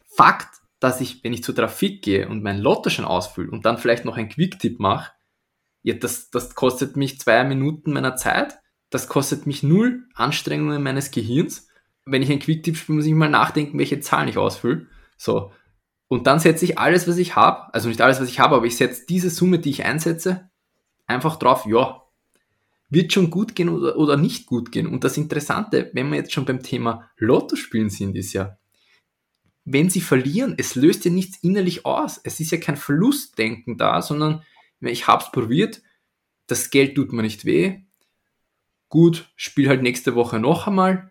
Fakt, 0.07 0.61
dass 0.79 1.01
ich, 1.01 1.23
wenn 1.23 1.33
ich 1.33 1.43
zur 1.43 1.55
Trafik 1.55 2.01
gehe 2.01 2.29
und 2.29 2.43
meinen 2.43 2.61
Lottoschein 2.61 3.05
ausfülle 3.05 3.51
und 3.51 3.65
dann 3.65 3.77
vielleicht 3.77 4.05
noch 4.05 4.17
einen 4.17 4.29
Quick-Tipp 4.29 4.79
mache, 4.79 5.11
ja, 5.81 5.93
das, 5.93 6.29
das 6.29 6.55
kostet 6.55 6.95
mich 6.95 7.19
zwei 7.19 7.43
Minuten 7.43 7.91
meiner 7.91 8.15
Zeit, 8.15 8.59
das 8.89 9.07
kostet 9.07 9.45
mich 9.45 9.61
null 9.61 10.07
Anstrengungen 10.13 10.81
meines 10.81 11.11
Gehirns 11.11 11.67
wenn 12.05 12.21
ich 12.21 12.31
ein 12.31 12.39
Quick-Tipp 12.39 12.77
spiele, 12.77 12.97
muss 12.97 13.05
ich 13.05 13.13
mal 13.13 13.29
nachdenken, 13.29 13.79
welche 13.79 13.99
Zahlen 13.99 14.27
ich 14.27 14.37
ausfülle. 14.37 14.87
So. 15.17 15.51
Und 16.07 16.27
dann 16.27 16.39
setze 16.39 16.65
ich 16.65 16.77
alles, 16.77 17.07
was 17.07 17.17
ich 17.17 17.35
habe, 17.35 17.73
also 17.73 17.89
nicht 17.89 18.01
alles, 18.01 18.21
was 18.21 18.29
ich 18.29 18.39
habe, 18.39 18.55
aber 18.55 18.65
ich 18.65 18.77
setze 18.77 19.05
diese 19.07 19.29
Summe, 19.29 19.59
die 19.59 19.71
ich 19.71 19.85
einsetze, 19.85 20.49
einfach 21.07 21.37
drauf, 21.37 21.65
ja, 21.65 22.03
wird 22.89 23.13
schon 23.13 23.29
gut 23.29 23.55
gehen 23.55 23.69
oder, 23.69 23.97
oder 23.97 24.17
nicht 24.17 24.45
gut 24.45 24.71
gehen. 24.71 24.87
Und 24.87 25.03
das 25.03 25.17
Interessante, 25.17 25.89
wenn 25.93 26.09
wir 26.09 26.17
jetzt 26.17 26.33
schon 26.33 26.45
beim 26.45 26.61
Thema 26.61 27.09
Lotto 27.17 27.55
spielen 27.55 27.89
sind, 27.89 28.15
ist 28.15 28.33
ja, 28.33 28.57
wenn 29.63 29.89
sie 29.89 30.01
verlieren, 30.01 30.55
es 30.57 30.75
löst 30.75 31.05
ja 31.05 31.11
nichts 31.11 31.37
innerlich 31.41 31.85
aus. 31.85 32.19
Es 32.23 32.39
ist 32.39 32.51
ja 32.51 32.59
kein 32.59 32.77
Verlustdenken 32.77 33.77
da, 33.77 34.01
sondern 34.01 34.43
ich 34.79 35.07
habe 35.07 35.23
es 35.23 35.31
probiert, 35.31 35.81
das 36.47 36.69
Geld 36.69 36.95
tut 36.95 37.11
mir 37.11 37.23
nicht 37.23 37.45
weh. 37.45 37.81
Gut, 38.89 39.31
spiel 39.35 39.67
halt 39.67 39.81
nächste 39.81 40.13
Woche 40.13 40.39
noch 40.39 40.67
einmal 40.67 41.09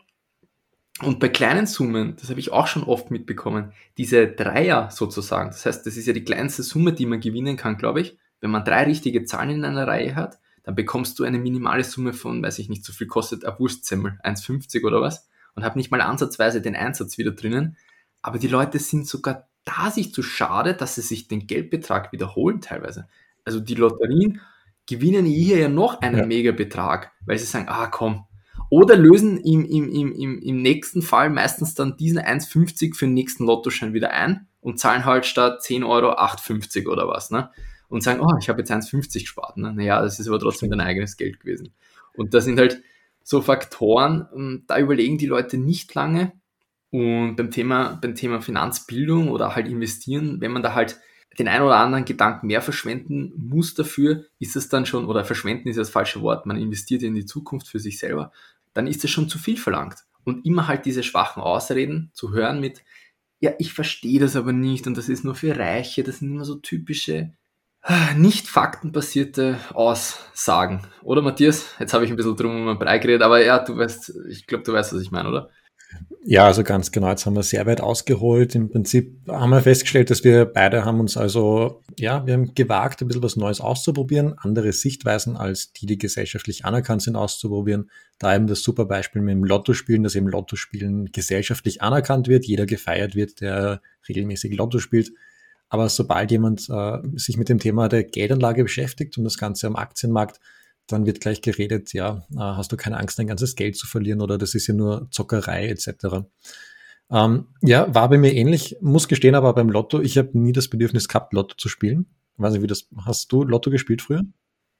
und 1.02 1.18
bei 1.18 1.28
kleinen 1.28 1.66
Summen, 1.66 2.16
das 2.20 2.30
habe 2.30 2.38
ich 2.38 2.52
auch 2.52 2.68
schon 2.68 2.84
oft 2.84 3.10
mitbekommen, 3.10 3.72
diese 3.98 4.28
Dreier 4.28 4.90
sozusagen, 4.92 5.50
das 5.50 5.66
heißt, 5.66 5.84
das 5.84 5.96
ist 5.96 6.06
ja 6.06 6.12
die 6.12 6.24
kleinste 6.24 6.62
Summe, 6.62 6.92
die 6.92 7.06
man 7.06 7.20
gewinnen 7.20 7.56
kann, 7.56 7.76
glaube 7.76 8.00
ich, 8.00 8.16
wenn 8.40 8.52
man 8.52 8.64
drei 8.64 8.84
richtige 8.84 9.24
Zahlen 9.24 9.50
in 9.50 9.64
einer 9.64 9.88
Reihe 9.88 10.14
hat, 10.14 10.38
dann 10.64 10.74
bekommst 10.74 11.18
du 11.18 11.24
eine 11.24 11.38
minimale 11.38 11.84
Summe 11.84 12.12
von, 12.12 12.42
weiß 12.42 12.58
ich 12.58 12.68
nicht, 12.68 12.84
so 12.84 12.92
viel 12.92 13.06
kostet 13.06 13.44
ein 13.44 13.58
Wurstsemmel, 13.58 14.18
1,50 14.24 14.84
oder 14.84 15.00
was, 15.00 15.28
und 15.54 15.62
habe 15.62 15.78
nicht 15.78 15.90
mal 15.90 16.00
ansatzweise 16.00 16.60
den 16.60 16.74
Einsatz 16.74 17.16
wieder 17.18 17.30
drinnen. 17.30 17.76
Aber 18.22 18.38
die 18.38 18.48
Leute 18.48 18.78
sind 18.78 19.06
sogar 19.06 19.48
da 19.64 19.90
sich 19.90 20.12
zu 20.12 20.22
schade, 20.22 20.74
dass 20.74 20.96
sie 20.96 21.02
sich 21.02 21.28
den 21.28 21.46
Geldbetrag 21.46 22.12
wiederholen 22.12 22.60
teilweise. 22.60 23.06
Also 23.44 23.60
die 23.60 23.74
Lotterien 23.74 24.40
gewinnen 24.86 25.26
hier 25.26 25.58
ja 25.58 25.68
noch 25.68 26.00
einen 26.00 26.18
ja. 26.18 26.26
Megabetrag, 26.26 27.12
weil 27.24 27.38
sie 27.38 27.46
sagen, 27.46 27.68
ah 27.68 27.86
komm, 27.86 28.24
oder 28.70 28.96
lösen 28.96 29.38
im, 29.38 29.64
im, 29.64 30.12
im, 30.12 30.38
im 30.40 30.62
nächsten 30.62 31.02
Fall 31.02 31.30
meistens 31.30 31.74
dann 31.74 31.96
diesen 31.96 32.18
1,50 32.18 32.94
für 32.94 33.06
den 33.06 33.14
nächsten 33.14 33.44
Lottoschein 33.44 33.94
wieder 33.94 34.10
ein 34.10 34.48
und 34.60 34.78
zahlen 34.78 35.04
halt 35.04 35.26
statt 35.26 35.62
10 35.62 35.84
Euro 35.84 36.12
8,50 36.12 36.88
oder 36.88 37.06
was. 37.08 37.30
Ne? 37.30 37.50
Und 37.88 38.02
sagen, 38.02 38.20
oh, 38.20 38.36
ich 38.40 38.48
habe 38.48 38.60
jetzt 38.60 38.72
1,50 38.72 39.20
gespart. 39.20 39.56
Ne? 39.56 39.72
Naja, 39.72 40.02
das 40.02 40.18
ist 40.18 40.26
aber 40.26 40.38
trotzdem 40.38 40.70
dein 40.70 40.80
eigenes 40.80 41.16
Geld 41.16 41.40
gewesen. 41.40 41.72
Und 42.14 42.34
das 42.34 42.44
sind 42.44 42.58
halt 42.58 42.82
so 43.22 43.40
Faktoren, 43.40 44.28
ähm, 44.34 44.64
da 44.66 44.78
überlegen 44.78 45.18
die 45.18 45.26
Leute 45.26 45.58
nicht 45.58 45.94
lange. 45.94 46.32
Und 46.90 47.36
beim 47.36 47.50
Thema, 47.50 47.98
beim 48.00 48.14
Thema 48.14 48.40
Finanzbildung 48.40 49.28
oder 49.30 49.56
halt 49.56 49.66
investieren, 49.66 50.40
wenn 50.40 50.52
man 50.52 50.62
da 50.62 50.74
halt 50.74 51.00
den 51.38 51.48
einen 51.48 51.64
oder 51.64 51.76
anderen 51.76 52.04
Gedanken 52.04 52.46
mehr 52.46 52.62
verschwenden 52.62 53.32
muss 53.36 53.74
dafür, 53.74 54.24
ist 54.38 54.54
es 54.54 54.68
dann 54.68 54.86
schon, 54.86 55.06
oder 55.06 55.24
verschwenden 55.24 55.68
ist 55.68 55.78
das 55.78 55.90
falsche 55.90 56.20
Wort, 56.22 56.46
man 56.46 56.56
investiert 56.56 57.02
in 57.02 57.14
die 57.14 57.26
Zukunft 57.26 57.68
für 57.68 57.80
sich 57.80 57.98
selber, 57.98 58.30
dann 58.72 58.86
ist 58.86 59.02
es 59.04 59.10
schon 59.10 59.28
zu 59.28 59.38
viel 59.38 59.56
verlangt. 59.56 59.96
Und 60.24 60.46
immer 60.46 60.68
halt 60.68 60.86
diese 60.86 61.02
schwachen 61.02 61.42
Ausreden 61.42 62.10
zu 62.14 62.32
hören 62.32 62.60
mit, 62.60 62.84
ja, 63.40 63.52
ich 63.58 63.72
verstehe 63.72 64.20
das 64.20 64.36
aber 64.36 64.52
nicht 64.52 64.86
und 64.86 64.96
das 64.96 65.08
ist 65.08 65.24
nur 65.24 65.34
für 65.34 65.56
Reiche, 65.58 66.02
das 66.02 66.20
sind 66.20 66.30
immer 66.30 66.44
so 66.44 66.54
typische, 66.54 67.32
nicht 68.16 68.48
faktenbasierte 68.48 69.58
Aussagen. 69.74 70.82
Oder 71.02 71.22
Matthias? 71.22 71.66
Jetzt 71.78 71.92
habe 71.92 72.04
ich 72.04 72.10
ein 72.10 72.16
bisschen 72.16 72.36
drum 72.36 72.66
um 72.66 72.78
breit 72.78 73.02
geredet, 73.02 73.22
aber 73.22 73.44
ja, 73.44 73.58
du 73.58 73.76
weißt, 73.76 74.12
ich 74.30 74.46
glaube, 74.46 74.64
du 74.64 74.72
weißt, 74.72 74.94
was 74.94 75.02
ich 75.02 75.10
meine, 75.10 75.28
oder? 75.28 75.50
Ja, 76.26 76.46
also 76.46 76.64
ganz 76.64 76.90
genau. 76.90 77.10
Jetzt 77.10 77.26
haben 77.26 77.36
wir 77.36 77.42
sehr 77.42 77.66
weit 77.66 77.82
ausgeholt. 77.82 78.54
Im 78.54 78.70
Prinzip 78.70 79.20
haben 79.28 79.50
wir 79.50 79.60
festgestellt, 79.60 80.08
dass 80.08 80.24
wir 80.24 80.46
beide 80.46 80.84
haben 80.84 80.98
uns 80.98 81.18
also, 81.18 81.82
ja, 81.98 82.26
wir 82.26 82.32
haben 82.32 82.54
gewagt, 82.54 83.02
ein 83.02 83.08
bisschen 83.08 83.22
was 83.22 83.36
Neues 83.36 83.60
auszuprobieren, 83.60 84.34
andere 84.38 84.72
Sichtweisen 84.72 85.36
als 85.36 85.74
die, 85.74 85.84
die 85.84 85.98
gesellschaftlich 85.98 86.64
anerkannt 86.64 87.02
sind, 87.02 87.16
auszuprobieren. 87.16 87.90
Da 88.18 88.34
eben 88.34 88.46
das 88.46 88.62
super 88.62 88.86
Beispiel 88.86 89.20
mit 89.20 89.32
dem 89.32 89.44
Lottospielen, 89.44 90.02
dass 90.02 90.14
eben 90.14 90.28
Lottospielen 90.28 91.12
gesellschaftlich 91.12 91.82
anerkannt 91.82 92.26
wird, 92.26 92.46
jeder 92.46 92.64
gefeiert 92.64 93.14
wird, 93.14 93.42
der 93.42 93.82
regelmäßig 94.08 94.56
Lotto 94.56 94.78
spielt. 94.78 95.12
Aber 95.74 95.88
sobald 95.88 96.30
jemand 96.30 96.68
äh, 96.70 96.98
sich 97.16 97.36
mit 97.36 97.48
dem 97.48 97.58
Thema 97.58 97.88
der 97.88 98.04
Geldanlage 98.04 98.62
beschäftigt 98.62 99.18
und 99.18 99.24
das 99.24 99.38
Ganze 99.38 99.66
am 99.66 99.74
Aktienmarkt, 99.74 100.38
dann 100.86 101.04
wird 101.04 101.20
gleich 101.20 101.42
geredet, 101.42 101.92
ja, 101.92 102.24
äh, 102.32 102.38
hast 102.38 102.70
du 102.70 102.76
keine 102.76 102.96
Angst, 102.96 103.18
dein 103.18 103.26
ganzes 103.26 103.56
Geld 103.56 103.76
zu 103.76 103.88
verlieren 103.88 104.20
oder 104.20 104.38
das 104.38 104.54
ist 104.54 104.68
ja 104.68 104.74
nur 104.74 105.08
Zockerei 105.10 105.66
etc. 105.66 106.28
Ähm, 107.10 107.48
ja, 107.60 107.92
war 107.92 108.08
bei 108.08 108.18
mir 108.18 108.32
ähnlich, 108.32 108.76
muss 108.82 109.08
gestehen, 109.08 109.34
aber 109.34 109.52
beim 109.52 109.68
Lotto, 109.68 110.00
ich 110.00 110.16
habe 110.16 110.38
nie 110.38 110.52
das 110.52 110.68
Bedürfnis 110.68 111.08
gehabt, 111.08 111.32
Lotto 111.32 111.56
zu 111.56 111.68
spielen. 111.68 112.06
weiß 112.36 112.52
nicht, 112.52 112.62
wie 112.62 112.68
das, 112.68 112.86
hast 113.04 113.32
du 113.32 113.42
Lotto 113.42 113.72
gespielt 113.72 114.00
früher? 114.00 114.22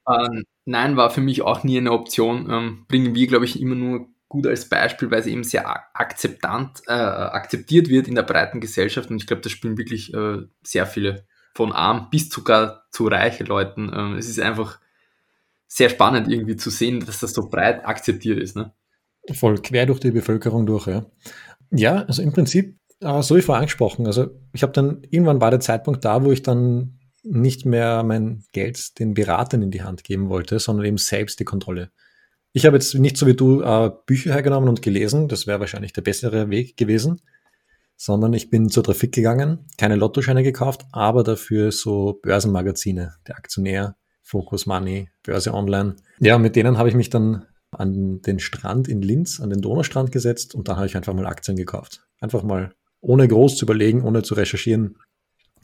Ähm, 0.09 0.45
nein, 0.65 0.97
war 0.97 1.11
für 1.11 1.23
mich 1.23 1.43
auch 1.43 1.65
nie 1.65 1.77
eine 1.77 1.91
Option. 1.91 2.49
Ähm, 2.49 2.85
bringen 2.87 3.17
wir, 3.17 3.27
glaube 3.27 3.47
ich, 3.47 3.61
immer 3.61 3.75
nur 3.75 4.07
gut 4.35 4.49
als 4.49 4.69
Beispiel, 4.69 5.13
weil 5.13 5.21
es 5.21 5.27
eben 5.27 5.45
sehr 5.45 5.65
akzeptant, 5.97 6.83
äh, 6.89 6.93
akzeptiert 6.93 7.89
wird 7.89 8.09
in 8.09 8.17
der 8.17 8.25
breiten 8.25 8.61
Gesellschaft 8.61 9.09
und 9.09 9.17
ich 9.17 9.29
glaube, 9.29 9.43
das 9.43 9.53
spielen 9.53 9.79
wirklich 9.79 10.13
äh, 10.13 10.39
sehr 10.65 10.87
viele 10.87 11.25
von 11.55 11.71
arm 11.71 12.09
bis 12.11 12.31
sogar 12.31 12.83
zu 12.91 13.07
reiche 13.07 13.45
Leuten. 13.45 13.93
Ähm, 13.95 14.17
es 14.17 14.29
ist 14.29 14.41
einfach 14.41 14.81
sehr 15.69 15.89
spannend 15.89 16.29
irgendwie 16.29 16.57
zu 16.57 16.69
sehen, 16.69 17.07
dass 17.07 17.21
das 17.21 17.33
so 17.33 17.49
breit 17.49 17.87
akzeptiert 17.87 18.41
ist. 18.41 18.57
Ne? 18.57 18.73
Voll 19.33 19.59
quer 19.59 19.87
durch 19.87 20.01
die 20.01 20.11
Bevölkerung 20.11 20.67
durch, 20.67 20.89
ja. 20.89 21.07
Ja, 21.71 22.03
also 22.03 22.21
im 22.21 22.33
Prinzip, 22.33 22.77
äh, 23.01 23.23
so 23.23 23.37
wie 23.37 23.43
vorher 23.43 23.61
angesprochen, 23.61 24.05
also 24.09 24.31
ich 24.53 24.65
habe 24.65 24.73
dann, 24.73 25.05
irgendwann 25.11 25.41
war 25.41 25.53
der 25.53 25.61
Zeitpunkt 25.61 26.05
da, 26.05 26.25
wo 26.25 26.33
ich 26.33 26.43
dann 26.43 26.99
nicht 27.23 27.67
mehr 27.67 28.03
mein 28.03 28.43
Geld 28.51 28.99
den 28.99 29.15
Beratern 29.15 29.63
in 29.63 29.71
die 29.71 29.85
Hand 29.85 30.03
geben 30.03 30.29
wollte, 30.29 30.59
sondern 30.59 30.87
eben 30.87 30.99
selbst 30.99 31.39
die 31.39 31.45
Kontrolle. 31.45 31.93
Ich 32.57 32.67
habe 32.67 32.77
jetzt 32.77 32.95
nicht 32.95 33.17
so 33.17 33.27
wie 33.27 33.35
du 33.35 33.63
äh, 33.63 33.91
Bücher 34.07 34.33
hergenommen 34.33 34.69
und 34.69 34.81
gelesen, 34.81 35.27
das 35.27 35.49
wäre 35.49 35.59
wahrscheinlich 35.59 35.93
der 35.93 36.03
bessere 36.03 36.51
Weg 36.51 36.77
gewesen, 36.77 37.21
sondern 37.97 38.33
ich 38.33 38.49
bin 38.49 38.71
zur 38.71 38.85
Trafik 38.85 39.11
gegangen, 39.13 39.67
keine 39.77 39.97
Lottoscheine 39.97 40.45
gekauft, 40.45 40.87
aber 40.93 41.25
dafür 41.25 41.73
so 41.73 42.21
Börsenmagazine, 42.23 43.17
der 43.27 43.37
Aktionär, 43.37 43.97
Focus 44.23 44.67
Money, 44.67 45.11
Börse 45.25 45.53
Online. 45.53 45.97
Ja, 46.21 46.39
mit 46.39 46.55
denen 46.55 46.79
habe 46.79 46.89
ich 46.89 46.95
mich 46.95 47.11
dann 47.11 47.45
an 47.73 48.23
den 48.23 48.39
Strand 48.39 48.87
in 48.87 49.03
Linz, 49.03 49.41
an 49.41 49.51
den 49.51 49.61
Donaustrand 49.61 50.13
gesetzt 50.13 50.55
und 50.55 50.69
da 50.69 50.77
habe 50.77 50.87
ich 50.87 50.97
einfach 50.97 51.13
mal 51.13 51.27
Aktien 51.27 51.57
gekauft. 51.57 52.07
Einfach 52.21 52.45
mal, 52.45 52.73
ohne 53.01 53.27
groß 53.27 53.57
zu 53.57 53.65
überlegen, 53.65 54.03
ohne 54.03 54.23
zu 54.23 54.35
recherchieren, 54.35 54.97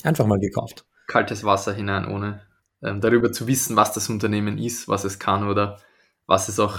einfach 0.02 0.26
mal 0.26 0.40
gekauft. 0.40 0.86
Kaltes 1.06 1.44
Wasser 1.44 1.72
hinein, 1.72 2.08
ohne 2.08 2.40
ähm, 2.82 3.00
darüber 3.00 3.30
zu 3.30 3.46
wissen, 3.46 3.76
was 3.76 3.92
das 3.92 4.08
Unternehmen 4.08 4.58
ist, 4.58 4.88
was 4.88 5.04
es 5.04 5.20
kann 5.20 5.46
oder 5.46 5.78
was 6.30 6.48
es 6.48 6.58
auch, 6.58 6.78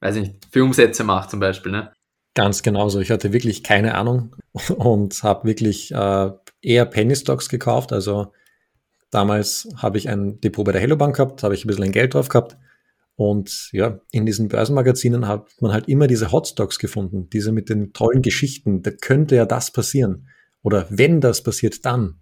weiß 0.00 0.16
ich 0.16 0.22
nicht, 0.22 0.48
für 0.50 0.64
Umsätze 0.64 1.04
macht 1.04 1.30
zum 1.30 1.40
Beispiel. 1.40 1.72
Ne? 1.72 1.92
Ganz 2.34 2.62
genauso. 2.62 3.00
Ich 3.00 3.10
hatte 3.10 3.34
wirklich 3.34 3.62
keine 3.62 3.94
Ahnung 3.94 4.34
und 4.76 5.22
habe 5.22 5.46
wirklich 5.46 5.92
äh, 5.92 6.30
eher 6.62 6.86
Penny 6.86 7.14
Stocks 7.14 7.50
gekauft, 7.50 7.92
also 7.92 8.32
Damals 9.12 9.68
habe 9.76 9.98
ich 9.98 10.08
ein 10.08 10.40
Depot 10.40 10.64
bei 10.64 10.72
der 10.72 10.80
Hello 10.80 10.96
Bank 10.96 11.16
gehabt, 11.16 11.42
habe 11.42 11.54
ich 11.54 11.66
ein 11.66 11.68
bisschen 11.68 11.92
Geld 11.92 12.14
drauf 12.14 12.30
gehabt. 12.30 12.56
Und 13.14 13.68
ja, 13.72 14.00
in 14.10 14.24
diesen 14.24 14.48
Börsenmagazinen 14.48 15.28
hat 15.28 15.50
man 15.60 15.70
halt 15.70 15.86
immer 15.86 16.06
diese 16.06 16.32
Hotstocks 16.32 16.78
gefunden, 16.78 17.28
diese 17.28 17.52
mit 17.52 17.68
den 17.68 17.92
tollen 17.92 18.22
Geschichten. 18.22 18.82
Da 18.82 18.90
könnte 18.90 19.36
ja 19.36 19.44
das 19.44 19.70
passieren. 19.70 20.28
Oder 20.62 20.86
wenn 20.88 21.20
das 21.20 21.42
passiert, 21.42 21.84
dann. 21.84 22.20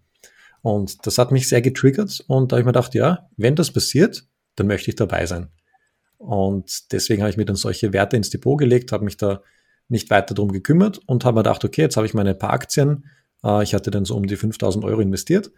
Und 0.63 1.07
das 1.07 1.17
hat 1.17 1.31
mich 1.31 1.49
sehr 1.49 1.63
getriggert. 1.63 2.25
Und 2.27 2.51
da 2.51 2.57
habe 2.57 2.63
ich 2.63 2.67
mir 2.67 2.73
gedacht, 2.73 2.95
ja, 2.95 3.29
wenn 3.37 3.55
das 3.55 3.71
passiert, 3.73 4.25
dann 4.57 4.67
möchte 4.67 4.91
ich 4.91 4.97
dabei 4.97 5.27
sein. 5.27 5.49
Und 6.21 6.93
deswegen 6.93 7.23
habe 7.23 7.31
ich 7.31 7.37
mir 7.37 7.47
dann 7.47 7.57
solche 7.57 7.93
Werte 7.93 8.17
ins 8.17 8.31
Depot 8.31 8.59
gelegt, 8.59 8.93
habe 8.93 9.05
mich 9.05 9.17
da 9.17 9.43
nicht 9.89 10.11
weiter 10.11 10.35
drum 10.35 10.53
gekümmert 10.53 11.01
und 11.07 11.25
habe 11.25 11.37
mir 11.37 11.43
gedacht, 11.43 11.65
okay, 11.65 11.81
jetzt 11.81 11.97
habe 11.97 12.07
ich 12.07 12.15
meine 12.15 12.35
paar 12.35 12.51
Aktien. 12.51 13.07
Äh, 13.43 13.63
ich 13.63 13.75
hatte 13.75 13.91
dann 13.91 14.05
so 14.05 14.17
um 14.17 14.27
die 14.27 14.37
5000 14.37 14.85
Euro 14.85 15.01
investiert 15.01 15.51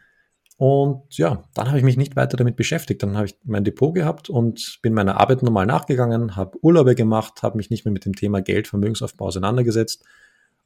und 0.56 1.16
ja, 1.18 1.42
dann 1.54 1.66
habe 1.66 1.78
ich 1.78 1.84
mich 1.84 1.96
nicht 1.96 2.14
weiter 2.14 2.36
damit 2.36 2.54
beschäftigt. 2.54 3.02
Dann 3.02 3.16
habe 3.16 3.26
ich 3.26 3.36
mein 3.42 3.64
Depot 3.64 3.92
gehabt 3.92 4.30
und 4.30 4.78
bin 4.80 4.94
meiner 4.94 5.18
Arbeit 5.20 5.42
normal 5.42 5.66
nachgegangen, 5.66 6.36
habe 6.36 6.56
Urlaube 6.62 6.94
gemacht, 6.94 7.42
habe 7.42 7.56
mich 7.56 7.68
nicht 7.68 7.84
mehr 7.84 7.92
mit 7.92 8.04
dem 8.04 8.14
Thema 8.14 8.42
Geld, 8.42 8.68
Vermögensaufbau 8.68 9.26
auseinandergesetzt 9.26 10.04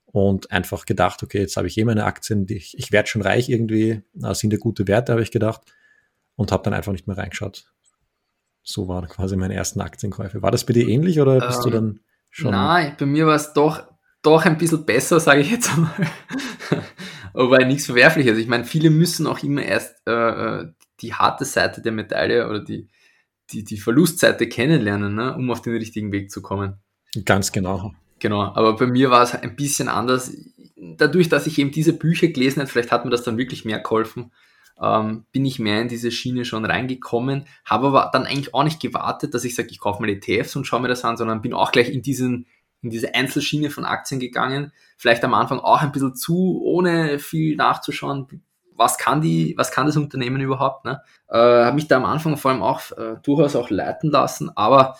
und 0.04 0.52
einfach 0.52 0.84
gedacht, 0.84 1.22
okay, 1.22 1.40
jetzt 1.40 1.56
habe 1.56 1.66
ich 1.66 1.78
eh 1.78 1.84
meine 1.84 2.04
Aktien, 2.04 2.46
ich, 2.50 2.76
ich 2.76 2.92
werde 2.92 3.08
schon 3.08 3.22
reich 3.22 3.48
irgendwie, 3.48 4.02
das 4.12 4.40
sind 4.40 4.52
ja 4.52 4.58
gute 4.58 4.86
Werte, 4.86 5.12
habe 5.12 5.22
ich 5.22 5.30
gedacht 5.30 5.62
und 6.36 6.52
habe 6.52 6.62
dann 6.62 6.74
einfach 6.74 6.92
nicht 6.92 7.06
mehr 7.06 7.16
reingeschaut. 7.16 7.72
So 8.68 8.88
waren 8.88 9.08
quasi 9.08 9.36
meine 9.36 9.54
ersten 9.54 9.80
Aktienkäufe. 9.80 10.42
War 10.42 10.50
das 10.50 10.66
bei 10.66 10.72
dir 10.72 10.86
ähnlich 10.88 11.20
oder 11.20 11.46
bist 11.46 11.60
ähm, 11.60 11.64
du 11.64 11.70
dann 11.70 12.00
schon? 12.30 12.50
Nein, 12.50 12.96
bei 12.98 13.06
mir 13.06 13.26
war 13.26 13.36
es 13.36 13.52
doch, 13.52 13.84
doch 14.22 14.44
ein 14.44 14.58
bisschen 14.58 14.84
besser, 14.84 15.20
sage 15.20 15.40
ich 15.40 15.50
jetzt 15.50 15.72
einmal 15.72 16.10
aber 17.36 17.64
nichts 17.64 17.86
Verwerfliches. 17.86 18.38
Ich 18.38 18.48
meine, 18.48 18.64
viele 18.64 18.90
müssen 18.90 19.26
auch 19.26 19.42
immer 19.42 19.62
erst 19.62 19.94
äh, 20.06 20.12
äh, 20.12 20.72
die 21.00 21.14
harte 21.14 21.44
Seite 21.44 21.82
der 21.82 21.92
Medaille 21.92 22.48
oder 22.48 22.60
die, 22.60 22.88
die, 23.50 23.62
die 23.62 23.76
Verlustseite 23.76 24.48
kennenlernen, 24.48 25.14
ne, 25.14 25.36
um 25.36 25.50
auf 25.50 25.60
den 25.60 25.76
richtigen 25.76 26.12
Weg 26.12 26.30
zu 26.30 26.40
kommen. 26.40 26.78
Ganz 27.24 27.52
genau. 27.52 27.92
Genau, 28.18 28.42
aber 28.42 28.76
bei 28.76 28.86
mir 28.86 29.10
war 29.10 29.22
es 29.22 29.34
ein 29.34 29.54
bisschen 29.54 29.88
anders. 29.88 30.32
Dadurch, 30.76 31.28
dass 31.28 31.46
ich 31.46 31.58
eben 31.58 31.70
diese 31.70 31.92
Bücher 31.92 32.28
gelesen 32.28 32.60
habe, 32.60 32.70
vielleicht 32.70 32.90
hat 32.90 33.04
mir 33.04 33.10
das 33.10 33.22
dann 33.22 33.36
wirklich 33.36 33.66
mehr 33.66 33.80
geholfen, 33.80 34.32
ähm, 34.80 35.24
bin 35.32 35.44
ich 35.44 35.58
mehr 35.58 35.80
in 35.82 35.88
diese 35.88 36.10
Schiene 36.10 36.44
schon 36.44 36.64
reingekommen, 36.64 37.46
habe 37.64 37.88
aber 37.88 38.10
dann 38.12 38.26
eigentlich 38.26 38.54
auch 38.54 38.64
nicht 38.64 38.80
gewartet, 38.80 39.34
dass 39.34 39.44
ich 39.44 39.54
sage, 39.54 39.68
ich 39.70 39.80
kaufe 39.80 40.02
mal 40.02 40.10
ETFs 40.10 40.56
und 40.56 40.66
schaue 40.66 40.80
mir 40.80 40.88
das 40.88 41.04
an, 41.04 41.16
sondern 41.16 41.42
bin 41.42 41.54
auch 41.54 41.72
gleich 41.72 41.90
in 41.90 42.02
diesen 42.02 42.46
in 42.82 42.90
diese 42.90 43.14
Einzelschiene 43.14 43.70
von 43.70 43.84
Aktien 43.84 44.20
gegangen. 44.20 44.72
Vielleicht 44.96 45.24
am 45.24 45.34
Anfang 45.34 45.58
auch 45.58 45.82
ein 45.82 45.92
bisschen 45.92 46.14
zu, 46.14 46.60
ohne 46.62 47.18
viel 47.18 47.56
nachzuschauen, 47.56 48.42
was 48.74 48.98
kann 48.98 49.20
die, 49.20 49.54
was 49.56 49.70
kann 49.70 49.86
das 49.86 49.96
Unternehmen 49.96 50.40
überhaupt. 50.40 50.84
Ne? 50.84 51.00
Äh, 51.28 51.38
habe 51.38 51.74
mich 51.74 51.88
da 51.88 51.96
am 51.96 52.04
Anfang 52.04 52.36
vor 52.36 52.50
allem 52.50 52.62
auch 52.62 52.92
äh, 52.92 53.16
durchaus 53.22 53.56
auch 53.56 53.70
leiten 53.70 54.10
lassen, 54.10 54.50
aber 54.54 54.96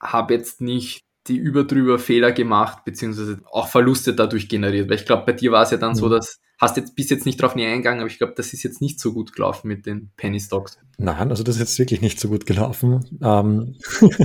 habe 0.00 0.34
jetzt 0.34 0.60
nicht 0.60 1.04
die 1.26 1.36
überdrüber 1.36 1.98
Fehler 1.98 2.32
gemacht, 2.32 2.84
beziehungsweise 2.84 3.40
auch 3.50 3.68
Verluste 3.68 4.14
dadurch 4.14 4.48
generiert. 4.48 4.88
Weil 4.88 4.96
ich 4.96 5.06
glaube, 5.06 5.26
bei 5.26 5.32
dir 5.32 5.52
war 5.52 5.62
es 5.62 5.70
ja 5.70 5.76
dann 5.76 5.90
mhm. 5.90 5.96
so, 5.96 6.08
dass 6.08 6.40
hast 6.58 6.76
jetzt 6.76 6.96
bis 6.96 7.10
jetzt 7.10 7.26
nicht 7.26 7.40
drauf 7.40 7.54
nie 7.54 7.66
eingegangen, 7.66 8.00
aber 8.00 8.10
ich 8.10 8.18
glaube, 8.18 8.34
das 8.36 8.52
ist 8.52 8.62
jetzt 8.62 8.80
nicht 8.80 9.00
so 9.00 9.12
gut 9.12 9.32
gelaufen 9.32 9.68
mit 9.68 9.86
den 9.86 10.10
Penny 10.16 10.40
Stocks. 10.40 10.78
Nein, 10.98 11.30
also 11.30 11.42
das 11.42 11.56
ist 11.56 11.60
jetzt 11.60 11.78
wirklich 11.78 12.00
nicht 12.00 12.18
so 12.18 12.28
gut 12.28 12.46
gelaufen. 12.46 13.18
Ähm. 13.22 13.76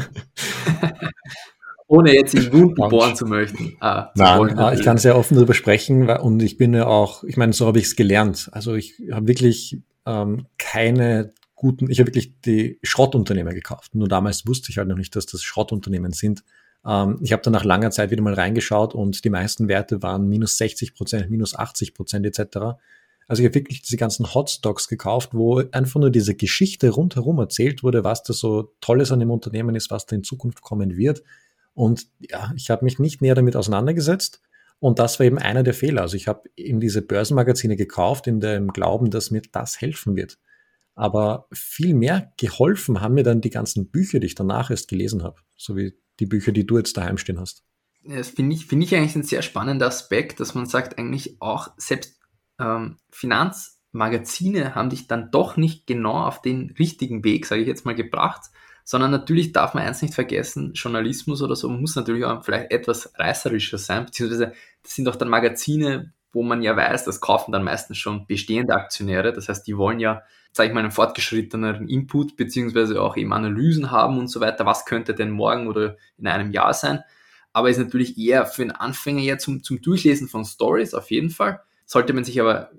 ohne 1.87 2.13
jetzt 2.13 2.33
in 2.33 2.51
Wund 2.51 2.75
bohren 2.75 3.15
zu 3.15 3.25
möchten. 3.25 3.75
Ah, 3.79 4.11
zu 4.15 4.23
Nein, 4.23 4.39
wollen, 4.39 4.57
ah, 4.57 4.73
ich 4.73 4.81
kann 4.81 4.97
sehr 4.97 5.15
offen 5.15 5.35
darüber 5.35 5.53
sprechen 5.53 6.09
und 6.09 6.41
ich 6.41 6.57
bin 6.57 6.73
ja 6.73 6.87
auch, 6.87 7.23
ich 7.23 7.37
meine, 7.37 7.53
so 7.53 7.67
habe 7.67 7.77
ich 7.77 7.85
es 7.85 7.95
gelernt. 7.95 8.49
Also 8.51 8.73
ich 8.73 8.95
habe 9.11 9.27
wirklich 9.27 9.79
ähm, 10.07 10.47
keine 10.57 11.33
guten, 11.53 11.91
ich 11.91 11.99
habe 11.99 12.07
wirklich 12.07 12.41
die 12.41 12.79
Schrottunternehmer 12.81 13.53
gekauft. 13.53 13.93
Nur 13.93 14.07
damals 14.07 14.47
wusste 14.47 14.71
ich 14.71 14.79
halt 14.79 14.87
noch 14.87 14.97
nicht, 14.97 15.15
dass 15.15 15.27
das 15.27 15.43
Schrottunternehmen 15.43 16.13
sind. 16.13 16.43
Ähm, 16.85 17.19
ich 17.21 17.31
habe 17.31 17.41
dann 17.41 17.53
nach 17.53 17.63
langer 17.63 17.91
Zeit 17.91 18.11
wieder 18.11 18.21
mal 18.21 18.33
reingeschaut 18.33 18.93
und 18.93 19.23
die 19.23 19.29
meisten 19.29 19.67
Werte 19.67 20.01
waren 20.01 20.27
minus 20.27 20.57
60 20.57 20.93
Prozent, 20.95 21.29
minus 21.29 21.55
80 21.55 21.93
Prozent 21.93 22.25
etc. 22.25 22.77
Also 23.27 23.41
ich 23.41 23.47
habe 23.47 23.55
wirklich 23.55 23.81
diese 23.81 23.97
ganzen 23.97 24.33
Hotstocks 24.33 24.87
gekauft, 24.87 25.29
wo 25.33 25.63
einfach 25.71 25.99
nur 25.99 26.11
diese 26.11 26.35
Geschichte 26.35 26.89
rundherum 26.89 27.39
erzählt 27.39 27.83
wurde, 27.83 28.03
was 28.03 28.23
da 28.23 28.33
so 28.33 28.73
Tolles 28.81 29.11
an 29.11 29.19
dem 29.19 29.31
Unternehmen 29.31 29.75
ist, 29.75 29.91
was 29.91 30.05
da 30.05 30.15
in 30.15 30.23
Zukunft 30.23 30.61
kommen 30.61 30.97
wird. 30.97 31.23
Und 31.73 32.07
ja, 32.19 32.51
ich 32.55 32.69
habe 32.69 32.85
mich 32.85 32.99
nicht 32.99 33.21
näher 33.21 33.35
damit 33.35 33.55
auseinandergesetzt. 33.55 34.41
Und 34.79 34.99
das 34.99 35.17
war 35.17 35.25
eben 35.25 35.37
einer 35.37 35.63
der 35.63 35.73
Fehler. 35.73 36.01
Also 36.01 36.17
ich 36.17 36.27
habe 36.27 36.49
in 36.55 36.81
diese 36.81 37.01
Börsenmagazine 37.01 37.77
gekauft, 37.77 38.27
in 38.27 38.41
dem 38.41 38.67
Glauben, 38.73 39.11
dass 39.11 39.31
mir 39.31 39.41
das 39.51 39.79
helfen 39.79 40.17
wird. 40.17 40.37
Aber 40.93 41.47
viel 41.53 41.93
mehr 41.93 42.33
geholfen 42.37 43.01
haben 43.01 43.15
mir 43.15 43.23
dann 43.23 43.41
die 43.41 43.49
ganzen 43.49 43.89
Bücher, 43.89 44.19
die 44.19 44.27
ich 44.27 44.35
danach 44.35 44.69
erst 44.69 44.89
gelesen 44.89 45.23
habe. 45.23 45.37
So 45.55 45.77
wie 45.77 45.93
die 46.19 46.25
Bücher, 46.25 46.51
die 46.51 46.65
du 46.65 46.77
jetzt 46.77 46.97
daheim 46.97 47.17
stehen 47.17 47.39
hast. 47.39 47.63
Das 48.03 48.29
finde 48.29 48.55
ich, 48.55 48.65
finde 48.65 48.85
ich 48.85 48.95
eigentlich 48.95 49.15
ein 49.15 49.23
sehr 49.23 49.41
spannender 49.41 49.87
Aspekt, 49.87 50.39
dass 50.39 50.55
man 50.55 50.65
sagt, 50.65 50.97
eigentlich 50.97 51.37
auch 51.39 51.69
selbst 51.77 52.19
ähm, 52.59 52.97
Finanzmagazine 53.11 54.75
haben 54.75 54.89
dich 54.89 55.07
dann 55.07 55.31
doch 55.31 55.55
nicht 55.55 55.87
genau 55.87 56.25
auf 56.25 56.41
den 56.41 56.71
richtigen 56.77 57.23
Weg, 57.23 57.45
sage 57.45 57.61
ich 57.61 57.67
jetzt 57.67 57.85
mal, 57.85 57.95
gebracht, 57.95 58.51
sondern 58.83 59.11
natürlich 59.11 59.53
darf 59.53 59.73
man 59.73 59.83
eins 59.83 60.01
nicht 60.01 60.13
vergessen, 60.13 60.73
Journalismus 60.73 61.41
oder 61.41 61.55
so 61.55 61.69
muss 61.69 61.95
natürlich 61.95 62.25
auch 62.25 62.43
vielleicht 62.43 62.71
etwas 62.71 63.13
reißerischer 63.17 63.77
sein, 63.77 64.05
beziehungsweise 64.05 64.53
das 64.83 64.95
sind 64.95 65.05
doch 65.05 65.15
dann 65.15 65.29
Magazine, 65.29 66.13
wo 66.33 66.43
man 66.43 66.61
ja 66.61 66.75
weiß, 66.75 67.05
das 67.05 67.21
kaufen 67.21 67.51
dann 67.51 67.63
meistens 67.63 67.97
schon 67.97 68.27
bestehende 68.27 68.73
Aktionäre, 68.73 69.31
das 69.31 69.47
heißt, 69.47 69.65
die 69.65 69.77
wollen 69.77 69.99
ja, 69.99 70.23
sage 70.51 70.67
ich 70.67 70.73
mal, 70.73 70.81
einen 70.81 70.91
fortgeschritteneren 70.91 71.87
Input, 71.87 72.35
beziehungsweise 72.35 73.01
auch 73.01 73.15
eben 73.15 73.31
Analysen 73.31 73.91
haben 73.91 74.17
und 74.17 74.27
so 74.27 74.41
weiter, 74.41 74.65
was 74.65 74.85
könnte 74.85 75.13
denn 75.13 75.31
morgen 75.31 75.67
oder 75.67 75.95
in 76.17 76.27
einem 76.27 76.51
Jahr 76.51 76.73
sein, 76.73 77.01
aber 77.53 77.69
ist 77.69 77.77
natürlich 77.77 78.17
eher 78.17 78.45
für 78.45 78.63
einen 78.63 78.71
Anfänger 78.71 79.21
ja 79.21 79.37
zum, 79.37 79.63
zum 79.63 79.81
Durchlesen 79.81 80.27
von 80.27 80.43
Stories 80.43 80.93
auf 80.93 81.11
jeden 81.11 81.29
Fall, 81.29 81.61
sollte 81.85 82.13
man 82.13 82.23
sich 82.23 82.41
aber 82.41 82.71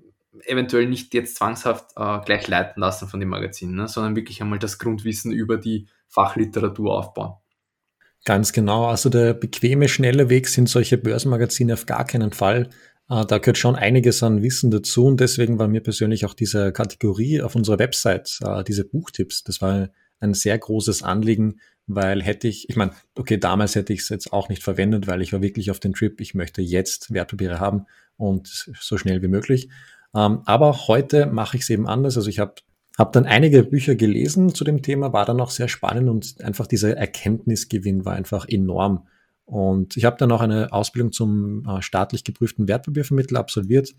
eventuell 0.47 0.87
nicht 0.87 1.15
jetzt 1.15 1.37
zwangshaft 1.37 1.93
äh, 1.97 2.19
gleich 2.25 2.49
leiten 2.49 2.81
lassen 2.81 3.09
von 3.09 3.21
dem 3.21 3.29
Magazin, 3.29 3.75
ne, 3.75 3.89
sondern 3.89 4.17
wirklich 4.17 4.43
einmal 4.43 4.59
das 4.59 4.79
Grundwissen 4.79 5.33
über 5.33 5.57
die 5.57 5.87
Fachliteratur 6.09 6.93
aufbauen. 6.93 7.35
Ganz 8.25 8.53
genau. 8.53 8.87
Also 8.87 9.11
der 9.11 9.35
bequeme, 9.35 9.89
schnelle 9.89 10.31
Weg 10.31 10.49
sind 10.49 10.69
solche 10.69 10.97
Börsenmagazine 10.97 11.75
auf 11.75 11.87
gar 11.87 12.05
keinen 12.05 12.33
Fall. 12.33 12.71
Äh, 13.09 13.27
da 13.27 13.39
gehört 13.39 13.59
schon 13.59 13.77
einiges 13.77 14.23
an 14.23 14.43
Wissen 14.43 14.71
dazu 14.71 15.07
und 15.07 15.21
deswegen 15.21 15.59
war 15.59 15.69
mir 15.69 15.83
persönlich 15.83 16.25
auch 16.25 16.35
diese 16.35 16.73
Kategorie 16.73 17.43
auf 17.43 17.55
unserer 17.55 17.79
Website, 17.79 18.39
äh, 18.43 18.65
diese 18.65 18.85
Buchtipps, 18.85 19.45
das 19.45 19.61
war 19.61 19.91
ein 20.21 20.35
sehr 20.35 20.59
großes 20.59 21.03
Anliegen, 21.03 21.61
weil 21.87 22.23
hätte 22.23 22.49
ich, 22.49 22.71
ich 22.71 22.77
meine, 22.77 22.93
okay, 23.15 23.37
damals 23.37 23.75
hätte 23.75 23.93
ich 23.93 24.01
es 24.01 24.09
jetzt 24.09 24.33
auch 24.33 24.49
nicht 24.49 24.63
verwendet, 24.63 25.07
weil 25.07 25.21
ich 25.21 25.33
war 25.33 25.43
wirklich 25.43 25.71
auf 25.71 25.81
den 25.81 25.93
Trip, 25.93 26.21
ich 26.21 26.35
möchte 26.35 26.63
jetzt 26.63 27.13
Wertpapiere 27.13 27.61
haben 27.61 27.87
und 28.17 28.71
so 28.81 28.97
schnell 28.97 29.23
wie 29.23 29.29
möglich. 29.29 29.69
Ähm, 30.15 30.41
aber 30.47 30.87
heute 30.89 31.27
mache 31.27 31.57
ich 31.57 31.65
es 31.65 31.71
eben 31.71 31.87
anders. 31.87 32.17
Also 32.17 32.31
ich 32.31 32.39
habe 32.39 32.55
hab 32.97 33.13
dann 33.13 33.27
einige 33.27 33.65
Bücher 33.65 33.97
gelesen 33.97 34.55
zu 34.55 34.65
dem 34.65 34.81
Thema, 34.83 35.13
war 35.13 35.27
dann 35.27 35.41
auch 35.41 35.51
sehr 35.51 35.69
spannend 35.69 36.09
und 36.09 36.41
einfach 36.43 36.67
dieser 36.67 36.97
Erkenntnisgewinn 36.97 38.05
war 38.05 38.15
einfach 38.15 38.49
enorm. 38.49 39.07
Und 39.45 39.97
ich 39.97 40.05
habe 40.05 40.17
dann 40.19 40.33
auch 40.33 40.41
eine 40.41 40.73
Ausbildung 40.73 41.13
zum 41.13 41.67
äh, 41.67 41.83
staatlich 41.83 42.25
geprüften 42.25 42.67
Wertpapiervermittler 42.67 43.41
absolviert, 43.41 43.95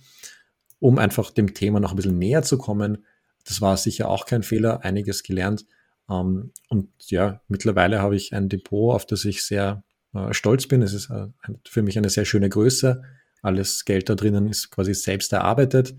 um 0.79 0.97
einfach 0.97 1.31
dem 1.31 1.53
Thema 1.53 1.79
noch 1.79 1.91
ein 1.91 1.95
bisschen 1.95 2.17
näher 2.17 2.43
zu 2.43 2.57
kommen. 2.57 3.05
Das 3.45 3.61
war 3.61 3.77
sicher 3.77 4.09
auch 4.09 4.25
kein 4.25 4.43
Fehler, 4.43 4.83
einiges 4.83 5.23
gelernt. 5.23 5.65
Ähm, 6.09 6.51
und 6.69 6.89
ja, 7.09 7.41
mittlerweile 7.47 8.01
habe 8.01 8.15
ich 8.15 8.33
ein 8.33 8.49
Depot, 8.49 8.93
auf 8.93 9.05
das 9.05 9.25
ich 9.25 9.43
sehr 9.43 9.83
äh, 10.13 10.33
stolz 10.33 10.67
bin. 10.67 10.81
Es 10.81 10.93
ist 10.93 11.09
äh, 11.09 11.27
für 11.67 11.83
mich 11.83 11.97
eine 11.97 12.09
sehr 12.09 12.25
schöne 12.25 12.49
Größe. 12.49 13.03
Alles 13.41 13.85
Geld 13.85 14.09
da 14.09 14.15
drinnen 14.15 14.47
ist 14.47 14.71
quasi 14.71 14.93
selbst 14.93 15.31
erarbeitet. 15.31 15.95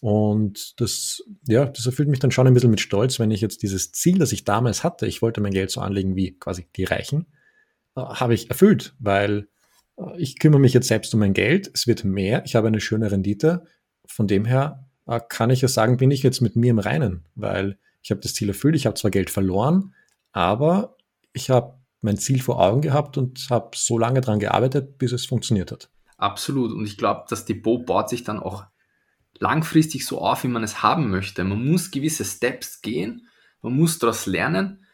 Und 0.00 0.80
das, 0.80 1.22
ja, 1.46 1.64
das 1.66 1.86
erfüllt 1.86 2.08
mich 2.08 2.18
dann 2.18 2.30
schon 2.30 2.46
ein 2.46 2.54
bisschen 2.54 2.70
mit 2.70 2.80
Stolz, 2.80 3.18
wenn 3.18 3.30
ich 3.30 3.40
jetzt 3.40 3.62
dieses 3.62 3.92
Ziel, 3.92 4.18
das 4.18 4.32
ich 4.32 4.44
damals 4.44 4.84
hatte, 4.84 5.06
ich 5.06 5.22
wollte 5.22 5.40
mein 5.40 5.52
Geld 5.52 5.70
so 5.70 5.80
anlegen 5.80 6.16
wie 6.16 6.38
quasi 6.38 6.66
die 6.76 6.84
Reichen, 6.84 7.26
habe 7.96 8.34
ich 8.34 8.50
erfüllt, 8.50 8.94
weil 8.98 9.48
äh, 9.98 10.18
ich 10.18 10.38
kümmere 10.38 10.60
mich 10.60 10.74
jetzt 10.74 10.88
selbst 10.88 11.12
um 11.14 11.20
mein 11.20 11.34
Geld, 11.34 11.70
es 11.74 11.86
wird 11.86 12.04
mehr, 12.04 12.44
ich 12.44 12.54
habe 12.54 12.68
eine 12.68 12.80
schöne 12.80 13.10
Rendite. 13.10 13.64
Von 14.06 14.26
dem 14.26 14.44
her 14.44 14.88
äh, 15.06 15.20
kann 15.28 15.50
ich 15.50 15.62
ja 15.62 15.68
sagen, 15.68 15.96
bin 15.96 16.10
ich 16.10 16.22
jetzt 16.22 16.40
mit 16.40 16.56
mir 16.56 16.70
im 16.70 16.78
Reinen, 16.78 17.24
weil 17.34 17.78
ich 18.02 18.10
habe 18.10 18.20
das 18.20 18.34
Ziel 18.34 18.48
erfüllt, 18.48 18.76
ich 18.76 18.86
habe 18.86 18.94
zwar 18.94 19.10
Geld 19.10 19.30
verloren, 19.30 19.94
aber 20.32 20.96
ich 21.32 21.50
habe 21.50 21.78
mein 22.02 22.18
Ziel 22.18 22.40
vor 22.40 22.60
Augen 22.60 22.82
gehabt 22.82 23.18
und 23.18 23.46
habe 23.50 23.70
so 23.74 23.98
lange 23.98 24.20
daran 24.20 24.38
gearbeitet, 24.38 24.98
bis 24.98 25.12
es 25.12 25.26
funktioniert 25.26 25.72
hat. 25.72 25.90
Absolut. 26.18 26.72
Und 26.72 26.86
ich 26.86 26.96
glaube, 26.96 27.24
das 27.28 27.44
Depot 27.44 27.84
baut 27.84 28.08
sich 28.08 28.22
dann 28.22 28.38
auch 28.38 28.64
langfristig 29.38 30.06
so 30.06 30.20
auf, 30.20 30.44
wie 30.44 30.48
man 30.48 30.62
es 30.62 30.82
haben 30.82 31.10
möchte. 31.10 31.42
Man 31.44 31.66
muss 31.66 31.90
gewisse 31.90 32.24
Steps 32.24 32.80
gehen, 32.80 33.26
man 33.60 33.74
muss 33.74 33.98
daraus 33.98 34.26
lernen 34.26 34.85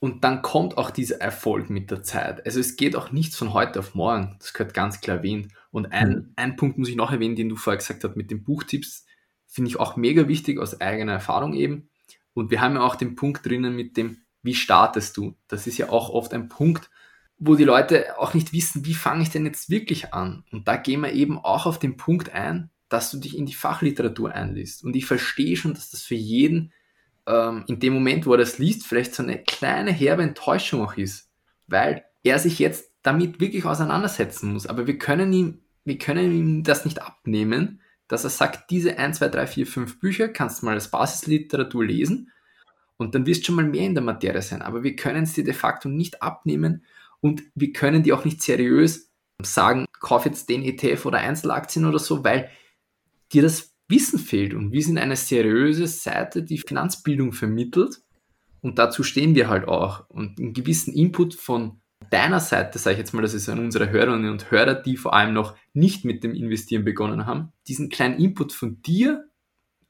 und 0.00 0.24
dann 0.24 0.40
kommt 0.40 0.78
auch 0.78 0.90
dieser 0.90 1.20
Erfolg 1.20 1.68
mit 1.68 1.90
der 1.90 2.02
Zeit. 2.02 2.44
Also 2.46 2.58
es 2.58 2.76
geht 2.76 2.96
auch 2.96 3.12
nichts 3.12 3.36
von 3.36 3.52
heute 3.52 3.78
auf 3.78 3.94
morgen. 3.94 4.36
Das 4.38 4.54
gehört 4.54 4.72
ganz 4.72 5.02
klar 5.02 5.18
erwähnt. 5.18 5.52
Und 5.70 5.92
ein, 5.92 6.08
mhm. 6.08 6.32
ein 6.36 6.56
Punkt 6.56 6.78
muss 6.78 6.88
ich 6.88 6.96
noch 6.96 7.12
erwähnen, 7.12 7.36
den 7.36 7.50
du 7.50 7.56
vorher 7.56 7.78
gesagt 7.78 8.02
hast 8.02 8.16
mit 8.16 8.30
den 8.30 8.42
Buchtipps, 8.42 9.04
finde 9.46 9.68
ich 9.68 9.78
auch 9.78 9.96
mega 9.96 10.26
wichtig 10.26 10.58
aus 10.58 10.80
eigener 10.80 11.12
Erfahrung 11.12 11.52
eben. 11.52 11.90
Und 12.32 12.50
wir 12.50 12.62
haben 12.62 12.76
ja 12.76 12.80
auch 12.80 12.96
den 12.96 13.14
Punkt 13.14 13.44
drinnen 13.44 13.76
mit 13.76 13.98
dem, 13.98 14.22
wie 14.42 14.54
startest 14.54 15.18
du? 15.18 15.36
Das 15.48 15.66
ist 15.66 15.76
ja 15.76 15.90
auch 15.90 16.08
oft 16.08 16.32
ein 16.32 16.48
Punkt, 16.48 16.90
wo 17.36 17.54
die 17.54 17.64
Leute 17.64 18.18
auch 18.18 18.32
nicht 18.32 18.54
wissen, 18.54 18.86
wie 18.86 18.94
fange 18.94 19.22
ich 19.22 19.30
denn 19.30 19.44
jetzt 19.44 19.68
wirklich 19.68 20.14
an? 20.14 20.44
Und 20.50 20.66
da 20.66 20.76
gehen 20.76 21.02
wir 21.02 21.12
eben 21.12 21.38
auch 21.38 21.66
auf 21.66 21.78
den 21.78 21.98
Punkt 21.98 22.32
ein, 22.32 22.70
dass 22.88 23.10
du 23.10 23.18
dich 23.18 23.36
in 23.36 23.44
die 23.44 23.54
Fachliteratur 23.54 24.32
einliest. 24.32 24.82
Und 24.82 24.96
ich 24.96 25.04
verstehe 25.04 25.56
schon, 25.56 25.74
dass 25.74 25.90
das 25.90 26.02
für 26.02 26.14
jeden 26.14 26.72
ähm, 27.30 27.64
in 27.68 27.78
dem 27.78 27.94
Moment, 27.94 28.26
wo 28.26 28.32
er 28.32 28.38
das 28.38 28.58
liest, 28.58 28.86
vielleicht 28.86 29.14
so 29.14 29.22
eine 29.22 29.38
kleine 29.38 29.92
herbe 29.92 30.22
Enttäuschung 30.22 30.82
auch 30.82 30.96
ist, 30.96 31.30
weil 31.68 32.04
er 32.22 32.38
sich 32.38 32.58
jetzt 32.58 32.90
damit 33.02 33.40
wirklich 33.40 33.64
auseinandersetzen 33.64 34.52
muss. 34.52 34.66
Aber 34.66 34.86
wir 34.86 34.98
können 34.98 35.32
ihm, 35.32 35.60
wir 35.84 35.98
können 35.98 36.32
ihm 36.32 36.62
das 36.64 36.84
nicht 36.84 37.00
abnehmen, 37.00 37.80
dass 38.08 38.24
er 38.24 38.30
sagt, 38.30 38.70
diese 38.70 38.98
1, 38.98 39.18
2, 39.18 39.28
3, 39.28 39.46
4, 39.46 39.66
5 39.66 40.00
Bücher 40.00 40.28
kannst 40.28 40.60
du 40.60 40.66
mal 40.66 40.74
als 40.74 40.90
Basisliteratur 40.90 41.84
lesen 41.84 42.32
und 42.96 43.14
dann 43.14 43.24
wirst 43.24 43.42
du 43.42 43.46
schon 43.46 43.54
mal 43.54 43.64
mehr 43.64 43.86
in 43.86 43.94
der 43.94 44.02
Materie 44.02 44.42
sein. 44.42 44.62
Aber 44.62 44.82
wir 44.82 44.96
können 44.96 45.22
es 45.22 45.32
dir 45.32 45.44
de 45.44 45.54
facto 45.54 45.88
nicht 45.88 46.22
abnehmen 46.22 46.84
und 47.20 47.42
wir 47.54 47.72
können 47.72 48.02
dir 48.02 48.16
auch 48.16 48.24
nicht 48.24 48.42
seriös 48.42 49.10
sagen, 49.42 49.86
kauf 50.00 50.26
jetzt 50.26 50.48
den 50.48 50.62
ETF 50.62 51.06
oder 51.06 51.18
Einzelaktien 51.18 51.86
oder 51.86 51.98
so, 51.98 52.24
weil 52.24 52.50
dir 53.32 53.42
das 53.42 53.74
Wissen 53.90 54.18
fehlt. 54.18 54.54
Und 54.54 54.72
wir 54.72 54.82
sind 54.82 54.98
eine 54.98 55.16
seriöse 55.16 55.86
Seite, 55.86 56.42
die 56.42 56.58
Finanzbildung 56.58 57.32
vermittelt. 57.32 58.00
Und 58.60 58.78
dazu 58.78 59.02
stehen 59.02 59.34
wir 59.34 59.48
halt 59.48 59.68
auch. 59.68 60.08
Und 60.08 60.38
einen 60.38 60.52
gewissen 60.52 60.92
Input 60.94 61.34
von 61.34 61.80
deiner 62.08 62.40
Seite, 62.40 62.78
sage 62.78 62.94
ich 62.94 62.98
jetzt 62.98 63.12
mal, 63.12 63.22
das 63.22 63.34
ist 63.34 63.48
an 63.48 63.58
unsere 63.58 63.90
Hörerinnen 63.90 64.30
und 64.30 64.50
Hörer, 64.50 64.74
die 64.74 64.96
vor 64.96 65.14
allem 65.14 65.34
noch 65.34 65.56
nicht 65.74 66.04
mit 66.04 66.24
dem 66.24 66.34
Investieren 66.34 66.84
begonnen 66.84 67.26
haben, 67.26 67.52
diesen 67.68 67.88
kleinen 67.88 68.18
Input 68.18 68.52
von 68.52 68.80
dir, 68.82 69.28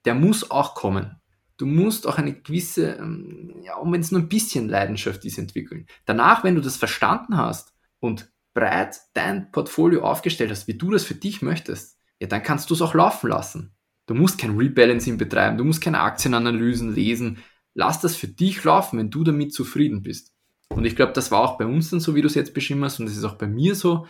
der 0.04 0.14
muss 0.14 0.50
auch 0.50 0.74
kommen. 0.74 1.16
Du 1.56 1.66
musst 1.66 2.06
auch 2.06 2.18
eine 2.18 2.34
gewisse, 2.34 2.94
ähm, 2.94 3.54
ja, 3.62 3.76
und 3.76 3.92
wenn 3.92 4.00
es 4.00 4.10
nur 4.10 4.20
ein 4.20 4.28
bisschen 4.28 4.68
Leidenschaft 4.68 5.24
ist, 5.24 5.38
entwickeln. 5.38 5.86
Danach, 6.06 6.42
wenn 6.42 6.54
du 6.54 6.60
das 6.60 6.76
verstanden 6.76 7.36
hast 7.36 7.74
und 8.00 8.32
breit 8.54 8.98
dein 9.14 9.52
Portfolio 9.52 10.02
aufgestellt 10.02 10.50
hast, 10.50 10.68
wie 10.68 10.78
du 10.78 10.90
das 10.90 11.04
für 11.04 11.14
dich 11.14 11.42
möchtest, 11.42 11.98
ja, 12.18 12.26
dann 12.26 12.42
kannst 12.42 12.70
du 12.70 12.74
es 12.74 12.82
auch 12.82 12.94
laufen 12.94 13.28
lassen. 13.28 13.74
Du 14.10 14.16
musst 14.16 14.38
kein 14.38 14.56
Rebalancing 14.56 15.18
betreiben, 15.18 15.56
du 15.56 15.62
musst 15.62 15.80
keine 15.80 16.00
Aktienanalysen 16.00 16.92
lesen. 16.92 17.38
Lass 17.74 18.00
das 18.00 18.16
für 18.16 18.26
dich 18.26 18.64
laufen, 18.64 18.98
wenn 18.98 19.08
du 19.08 19.22
damit 19.22 19.54
zufrieden 19.54 20.02
bist. 20.02 20.34
Und 20.68 20.84
ich 20.84 20.96
glaube, 20.96 21.12
das 21.12 21.30
war 21.30 21.38
auch 21.38 21.58
bei 21.58 21.64
uns 21.64 21.90
dann 21.90 22.00
so, 22.00 22.16
wie 22.16 22.20
du 22.20 22.26
es 22.26 22.34
jetzt 22.34 22.52
beschrieben 22.52 22.82
hast, 22.82 22.98
und 22.98 23.06
das 23.06 23.16
ist 23.16 23.22
auch 23.22 23.38
bei 23.38 23.46
mir 23.46 23.76
so. 23.76 24.08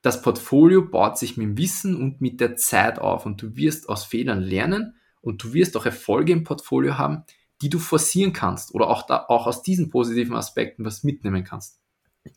Das 0.00 0.22
Portfolio 0.22 0.88
baut 0.88 1.18
sich 1.18 1.36
mit 1.36 1.46
dem 1.46 1.58
Wissen 1.58 1.94
und 1.94 2.22
mit 2.22 2.40
der 2.40 2.56
Zeit 2.56 2.98
auf 2.98 3.26
und 3.26 3.42
du 3.42 3.54
wirst 3.54 3.90
aus 3.90 4.06
Fehlern 4.06 4.40
lernen 4.40 4.94
und 5.20 5.44
du 5.44 5.52
wirst 5.52 5.76
auch 5.76 5.84
Erfolge 5.84 6.32
im 6.32 6.44
Portfolio 6.44 6.96
haben, 6.96 7.24
die 7.60 7.68
du 7.68 7.78
forcieren 7.78 8.32
kannst 8.32 8.74
oder 8.74 8.88
auch, 8.88 9.04
da, 9.04 9.26
auch 9.28 9.46
aus 9.46 9.62
diesen 9.62 9.90
positiven 9.90 10.36
Aspekten 10.36 10.86
was 10.86 11.04
mitnehmen 11.04 11.44
kannst. 11.44 11.82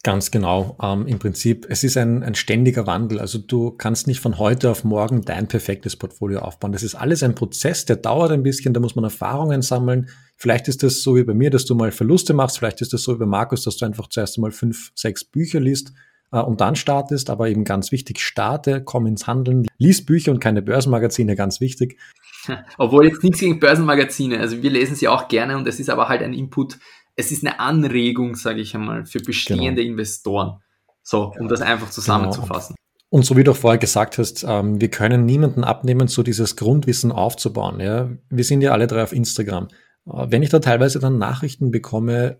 Ganz 0.03 0.31
genau. 0.31 0.77
Ähm, 0.81 1.07
Im 1.07 1.17
Prinzip, 1.17 1.65
es 1.69 1.83
ist 1.85 1.95
ein, 1.95 2.21
ein 2.21 2.35
ständiger 2.35 2.85
Wandel. 2.87 3.19
Also 3.19 3.37
du 3.37 3.71
kannst 3.71 4.05
nicht 4.05 4.19
von 4.19 4.37
heute 4.37 4.69
auf 4.69 4.83
morgen 4.83 5.23
dein 5.23 5.47
perfektes 5.47 5.95
Portfolio 5.95 6.39
aufbauen. 6.39 6.73
Das 6.73 6.83
ist 6.83 6.95
alles 6.95 7.23
ein 7.23 7.35
Prozess, 7.35 7.85
der 7.85 7.95
dauert 7.95 8.31
ein 8.31 8.43
bisschen, 8.43 8.73
da 8.73 8.81
muss 8.81 8.95
man 8.95 9.05
Erfahrungen 9.05 9.61
sammeln. 9.61 10.09
Vielleicht 10.35 10.67
ist 10.67 10.83
das 10.83 11.01
so 11.03 11.15
wie 11.15 11.23
bei 11.23 11.33
mir, 11.33 11.51
dass 11.51 11.65
du 11.65 11.73
mal 11.73 11.93
Verluste 11.93 12.33
machst. 12.33 12.59
Vielleicht 12.59 12.81
ist 12.81 12.91
das 12.91 13.03
so 13.03 13.15
wie 13.15 13.19
bei 13.19 13.25
Markus, 13.25 13.63
dass 13.63 13.77
du 13.77 13.85
einfach 13.85 14.07
zuerst 14.09 14.37
einmal 14.37 14.51
fünf, 14.51 14.91
sechs 14.93 15.23
Bücher 15.23 15.61
liest. 15.61 15.93
äh, 16.33 16.39
und 16.39 16.59
dann 16.59 16.75
startest, 16.75 17.29
aber 17.29 17.47
eben 17.47 17.63
ganz 17.63 17.93
wichtig, 17.93 18.19
starte, 18.19 18.83
komm 18.83 19.07
ins 19.07 19.25
Handeln, 19.25 19.67
lies 19.77 20.05
Bücher 20.05 20.31
und 20.31 20.39
keine 20.39 20.61
Börsenmagazine, 20.61 21.37
ganz 21.37 21.61
wichtig. 21.61 21.97
Obwohl 22.77 23.05
jetzt 23.07 23.23
nichts 23.23 23.39
gegen 23.39 23.59
Börsenmagazine, 23.59 24.39
also 24.39 24.61
wir 24.61 24.69
lesen 24.69 24.95
sie 24.95 25.07
auch 25.07 25.29
gerne 25.29 25.55
und 25.55 25.65
es 25.65 25.79
ist 25.79 25.89
aber 25.89 26.09
halt 26.09 26.21
ein 26.21 26.33
Input, 26.33 26.77
es 27.17 27.31
ist 27.31 27.45
eine 27.45 27.59
Anregung, 27.59 28.35
sage 28.35 28.61
ich 28.61 28.73
einmal, 28.75 29.05
für 29.05 29.19
bestehende 29.19 29.81
genau. 29.81 29.93
Investoren. 29.93 30.61
So, 31.01 31.33
um 31.39 31.47
das 31.47 31.61
einfach 31.61 31.89
zusammenzufassen. 31.89 32.75
Genau. 32.75 33.09
Und 33.09 33.25
so 33.25 33.35
wie 33.35 33.43
du 33.43 33.53
vorher 33.53 33.79
gesagt 33.79 34.17
hast, 34.17 34.45
ähm, 34.47 34.79
wir 34.79 34.89
können 34.89 35.25
niemanden 35.25 35.63
abnehmen, 35.63 36.07
so 36.07 36.23
dieses 36.23 36.55
Grundwissen 36.55 37.11
aufzubauen. 37.11 37.79
Ja? 37.79 38.09
Wir 38.29 38.43
sind 38.43 38.61
ja 38.61 38.71
alle 38.71 38.87
drei 38.87 39.01
auf 39.01 39.13
Instagram. 39.13 39.69
Äh, 40.05 40.27
wenn 40.29 40.43
ich 40.43 40.49
da 40.49 40.59
teilweise 40.59 40.99
dann 40.99 41.17
Nachrichten 41.17 41.71
bekomme, 41.71 42.37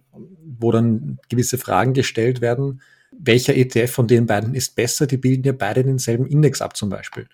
wo 0.60 0.72
dann 0.72 1.20
gewisse 1.30 1.58
Fragen 1.58 1.94
gestellt 1.94 2.42
werden, 2.42 2.82
welcher 3.18 3.56
ETF 3.56 3.92
von 3.92 4.08
den 4.08 4.26
beiden 4.26 4.54
ist 4.54 4.76
besser, 4.76 5.08
die 5.08 5.18
bilden 5.18 5.44
ja 5.44 5.54
beide 5.54 5.84
denselben 5.84 6.26
Index 6.26 6.62
ab 6.62 6.76
zum 6.76 6.90
Beispiel. 6.90 7.28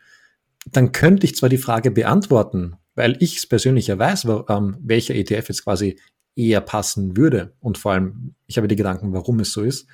Dann 0.71 0.91
könnte 0.91 1.25
ich 1.25 1.35
zwar 1.35 1.49
die 1.49 1.57
Frage 1.57 1.91
beantworten, 1.91 2.75
weil 2.95 3.17
ich 3.19 3.37
es 3.37 3.47
persönlich 3.47 3.87
ja 3.87 3.97
weiß, 3.97 4.27
ähm, 4.49 4.77
welcher 4.81 5.15
ETF 5.15 5.49
jetzt 5.49 5.63
quasi 5.63 5.97
eher 6.35 6.61
passen 6.61 7.15
würde. 7.17 7.53
Und 7.59 7.77
vor 7.77 7.93
allem, 7.93 8.35
ich 8.47 8.57
habe 8.57 8.67
die 8.67 8.75
Gedanken, 8.75 9.13
warum 9.13 9.39
es 9.39 9.53
so 9.53 9.61
ist. 9.61 9.87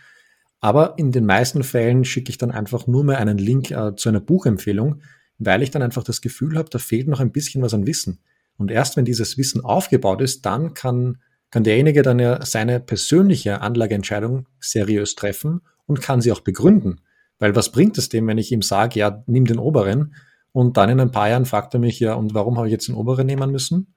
Aber 0.62 0.96
in 0.98 1.12
den 1.12 1.26
meisten 1.26 1.64
Fällen 1.64 2.04
schicke 2.04 2.30
ich 2.30 2.38
dann 2.38 2.52
einfach 2.52 2.88
nur 2.88 3.04
mehr 3.04 3.20
einen 3.20 3.38
Link 3.38 3.72
äh, 3.72 3.96
zu 3.96 4.10
einer 4.10 4.20
Buchempfehlung, 4.20 5.02
weil 5.38 5.64
ich 5.64 5.72
dann 5.72 5.82
einfach 5.82 6.04
das 6.04 6.22
Gefühl 6.22 6.58
habe, 6.58 6.70
da 6.70 6.80
fehlt 6.80 7.08
noch 7.08 7.22
ein 7.22 7.32
bisschen 7.32 7.62
was 7.62 7.74
an 7.74 7.88
Wissen. 7.88 8.20
Und 8.58 8.72
erst 8.72 8.98
wenn 8.98 9.06
dieses 9.06 9.38
Wissen 9.38 9.64
aufgebaut 9.64 10.22
ist, 10.22 10.46
dann 10.46 10.74
kann, 10.74 11.18
kann 11.50 11.64
derjenige 11.64 12.02
dann 12.02 12.20
ja 12.20 12.46
seine 12.46 12.82
persönliche 12.82 13.62
Anlageentscheidung 13.62 14.48
seriös 14.60 15.16
treffen 15.16 15.62
und 15.86 16.02
kann 16.02 16.20
sie 16.20 16.32
auch 16.34 16.42
begründen. 16.42 17.02
Weil 17.40 17.56
was 17.56 17.72
bringt 17.72 17.98
es 17.98 18.10
dem, 18.10 18.28
wenn 18.28 18.38
ich 18.38 18.52
ihm 18.52 18.62
sage, 18.62 19.00
ja, 19.00 19.24
nimm 19.28 19.46
den 19.46 19.60
oberen 19.60 20.14
und 20.52 20.76
dann 20.76 20.90
in 20.90 21.00
ein 21.00 21.12
paar 21.12 21.30
Jahren 21.30 21.46
fragt 21.46 21.74
er 21.74 21.80
mich 21.80 22.02
ja, 22.02 22.16
und 22.16 22.34
warum 22.34 22.58
habe 22.58 22.68
ich 22.68 22.74
jetzt 22.74 22.90
den 22.90 22.96
oberen 22.96 23.26
nehmen 23.26 23.50
müssen? 23.50 23.94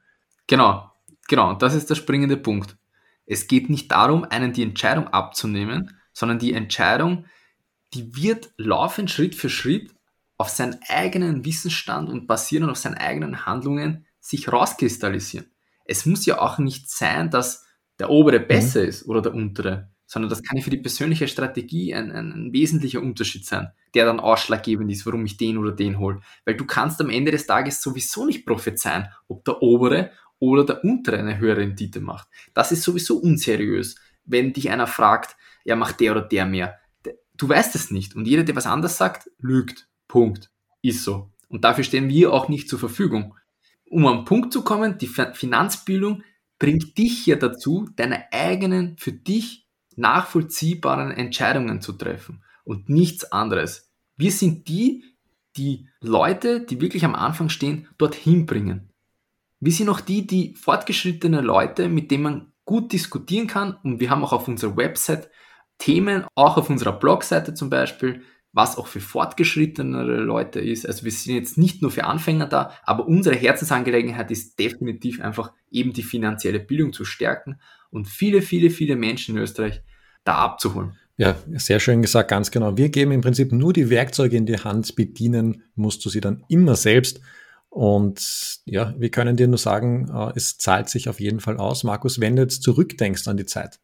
Genau, 0.46 0.91
genau, 1.28 1.54
das 1.54 1.74
ist 1.74 1.90
der 1.90 1.94
springende 1.94 2.36
Punkt. 2.36 2.76
Es 3.26 3.46
geht 3.46 3.70
nicht 3.70 3.90
darum, 3.90 4.24
einen 4.24 4.52
die 4.52 4.62
Entscheidung 4.62 5.08
abzunehmen, 5.08 5.96
sondern 6.12 6.38
die 6.38 6.52
Entscheidung, 6.52 7.26
die 7.94 8.16
wird 8.16 8.52
laufend 8.56 9.10
Schritt 9.10 9.34
für 9.34 9.48
Schritt 9.48 9.94
auf 10.36 10.48
seinen 10.48 10.78
eigenen 10.88 11.44
Wissensstand 11.44 12.08
und 12.08 12.26
basierend 12.26 12.70
auf 12.70 12.78
seinen 12.78 12.96
eigenen 12.98 13.46
Handlungen 13.46 14.06
sich 14.20 14.52
rauskristallisieren. 14.52 15.46
Es 15.84 16.06
muss 16.06 16.26
ja 16.26 16.40
auch 16.40 16.58
nicht 16.58 16.90
sein, 16.90 17.30
dass 17.30 17.64
der 17.98 18.10
obere 18.10 18.40
besser 18.40 18.82
mhm. 18.82 18.88
ist 18.88 19.06
oder 19.06 19.22
der 19.22 19.34
untere, 19.34 19.90
sondern 20.06 20.30
das 20.30 20.42
kann 20.42 20.56
ja 20.58 20.62
für 20.62 20.70
die 20.70 20.78
persönliche 20.78 21.28
Strategie 21.28 21.94
ein, 21.94 22.10
ein, 22.10 22.32
ein, 22.32 22.52
wesentlicher 22.52 23.00
Unterschied 23.00 23.46
sein, 23.46 23.68
der 23.94 24.04
dann 24.04 24.20
ausschlaggebend 24.20 24.90
ist, 24.90 25.06
warum 25.06 25.24
ich 25.24 25.36
den 25.36 25.58
oder 25.58 25.72
den 25.72 25.98
hole. 25.98 26.20
Weil 26.44 26.56
du 26.56 26.66
kannst 26.66 27.00
am 27.00 27.10
Ende 27.10 27.30
des 27.30 27.46
Tages 27.46 27.80
sowieso 27.80 28.26
nicht 28.26 28.44
prophezeien, 28.44 29.08
ob 29.28 29.44
der 29.44 29.62
obere 29.62 30.10
oder 30.42 30.64
der 30.64 30.84
untere 30.84 31.18
eine 31.18 31.38
höhere 31.38 31.58
Rendite 31.58 32.00
macht. 32.00 32.26
Das 32.52 32.72
ist 32.72 32.82
sowieso 32.82 33.16
unseriös, 33.16 33.94
wenn 34.24 34.52
dich 34.52 34.70
einer 34.70 34.88
fragt, 34.88 35.36
ja, 35.64 35.76
macht 35.76 36.00
der 36.00 36.10
oder 36.10 36.22
der 36.22 36.46
mehr. 36.46 36.80
Du 37.36 37.48
weißt 37.48 37.76
es 37.76 37.92
nicht. 37.92 38.16
Und 38.16 38.26
jeder, 38.26 38.42
der 38.42 38.56
was 38.56 38.66
anderes 38.66 38.96
sagt, 38.96 39.30
lügt. 39.38 39.88
Punkt. 40.08 40.50
Ist 40.82 41.04
so. 41.04 41.30
Und 41.48 41.62
dafür 41.62 41.84
stehen 41.84 42.08
wir 42.08 42.32
auch 42.32 42.48
nicht 42.48 42.68
zur 42.68 42.80
Verfügung. 42.80 43.36
Um 43.88 44.04
am 44.06 44.24
Punkt 44.24 44.52
zu 44.52 44.64
kommen, 44.64 44.98
die 44.98 45.06
Finanzbildung 45.06 46.24
bringt 46.58 46.98
dich 46.98 47.24
ja 47.26 47.36
dazu, 47.36 47.88
deine 47.94 48.32
eigenen, 48.32 48.96
für 48.98 49.12
dich 49.12 49.68
nachvollziehbaren 49.94 51.12
Entscheidungen 51.12 51.80
zu 51.80 51.92
treffen 51.92 52.42
und 52.64 52.88
nichts 52.88 53.30
anderes. 53.30 53.92
Wir 54.16 54.32
sind 54.32 54.66
die, 54.66 55.04
die 55.56 55.88
Leute, 56.00 56.66
die 56.66 56.80
wirklich 56.80 57.04
am 57.04 57.14
Anfang 57.14 57.48
stehen, 57.48 57.86
dorthin 57.96 58.44
bringen. 58.46 58.91
Wir 59.64 59.70
sind 59.70 59.88
auch 59.90 60.00
die, 60.00 60.26
die 60.26 60.56
fortgeschrittene 60.56 61.40
Leute, 61.40 61.88
mit 61.88 62.10
denen 62.10 62.22
man 62.24 62.52
gut 62.64 62.92
diskutieren 62.92 63.46
kann 63.46 63.76
und 63.84 64.00
wir 64.00 64.10
haben 64.10 64.24
auch 64.24 64.32
auf 64.32 64.48
unserer 64.48 64.76
Website 64.76 65.30
Themen, 65.78 66.24
auch 66.34 66.56
auf 66.56 66.68
unserer 66.68 66.98
Blogseite 66.98 67.54
zum 67.54 67.70
Beispiel, 67.70 68.22
was 68.52 68.76
auch 68.76 68.88
für 68.88 68.98
fortgeschrittenere 69.00 70.16
Leute 70.16 70.58
ist. 70.58 70.84
Also 70.84 71.04
wir 71.04 71.12
sind 71.12 71.36
jetzt 71.36 71.58
nicht 71.58 71.80
nur 71.80 71.92
für 71.92 72.04
Anfänger 72.04 72.46
da, 72.46 72.72
aber 72.82 73.06
unsere 73.06 73.36
Herzensangelegenheit 73.36 74.32
ist 74.32 74.58
definitiv 74.58 75.20
einfach 75.20 75.52
eben 75.70 75.92
die 75.92 76.02
finanzielle 76.02 76.58
Bildung 76.58 76.92
zu 76.92 77.04
stärken 77.04 77.60
und 77.90 78.08
viele, 78.08 78.42
viele, 78.42 78.68
viele 78.68 78.96
Menschen 78.96 79.36
in 79.36 79.42
Österreich 79.42 79.80
da 80.24 80.38
abzuholen. 80.38 80.96
Ja, 81.16 81.36
sehr 81.54 81.78
schön 81.78 82.02
gesagt, 82.02 82.30
ganz 82.30 82.50
genau. 82.50 82.76
Wir 82.76 82.88
geben 82.88 83.12
im 83.12 83.20
Prinzip 83.20 83.52
nur 83.52 83.72
die 83.72 83.90
Werkzeuge 83.90 84.36
in 84.36 84.46
die 84.46 84.58
Hand, 84.58 84.96
bedienen 84.96 85.62
musst 85.76 86.04
du 86.04 86.08
sie 86.08 86.20
dann 86.20 86.42
immer 86.48 86.74
selbst. 86.74 87.20
Und 87.72 88.60
ja, 88.66 88.94
wir 88.98 89.10
können 89.10 89.36
dir 89.36 89.48
nur 89.48 89.58
sagen, 89.58 90.10
äh, 90.14 90.32
es 90.36 90.58
zahlt 90.58 90.88
sich 90.88 91.08
auf 91.08 91.20
jeden 91.20 91.40
Fall 91.40 91.56
aus. 91.56 91.84
Markus, 91.84 92.20
wenn 92.20 92.36
du 92.36 92.42
jetzt 92.42 92.62
zurückdenkst 92.62 93.26
an 93.28 93.38
die 93.38 93.46
Zeit, 93.46 93.80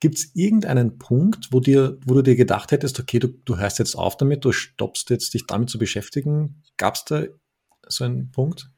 Gibt 0.00 0.16
es 0.16 0.30
irgendeinen 0.34 0.98
Punkt, 0.98 1.48
wo, 1.50 1.58
dir, 1.58 1.98
wo 2.06 2.14
du 2.14 2.22
dir 2.22 2.36
gedacht 2.36 2.70
hättest, 2.70 3.00
okay, 3.00 3.18
du, 3.18 3.28
du 3.28 3.58
hörst 3.58 3.80
jetzt 3.80 3.96
auf 3.96 4.16
damit, 4.16 4.44
du 4.44 4.52
stoppst 4.52 5.10
jetzt 5.10 5.34
dich 5.34 5.46
damit 5.46 5.70
zu 5.70 5.78
beschäftigen? 5.78 6.62
Gab 6.76 6.94
es 6.94 7.04
da 7.04 7.24
so 7.88 8.04
einen 8.04 8.30
Punkt? 8.30 8.68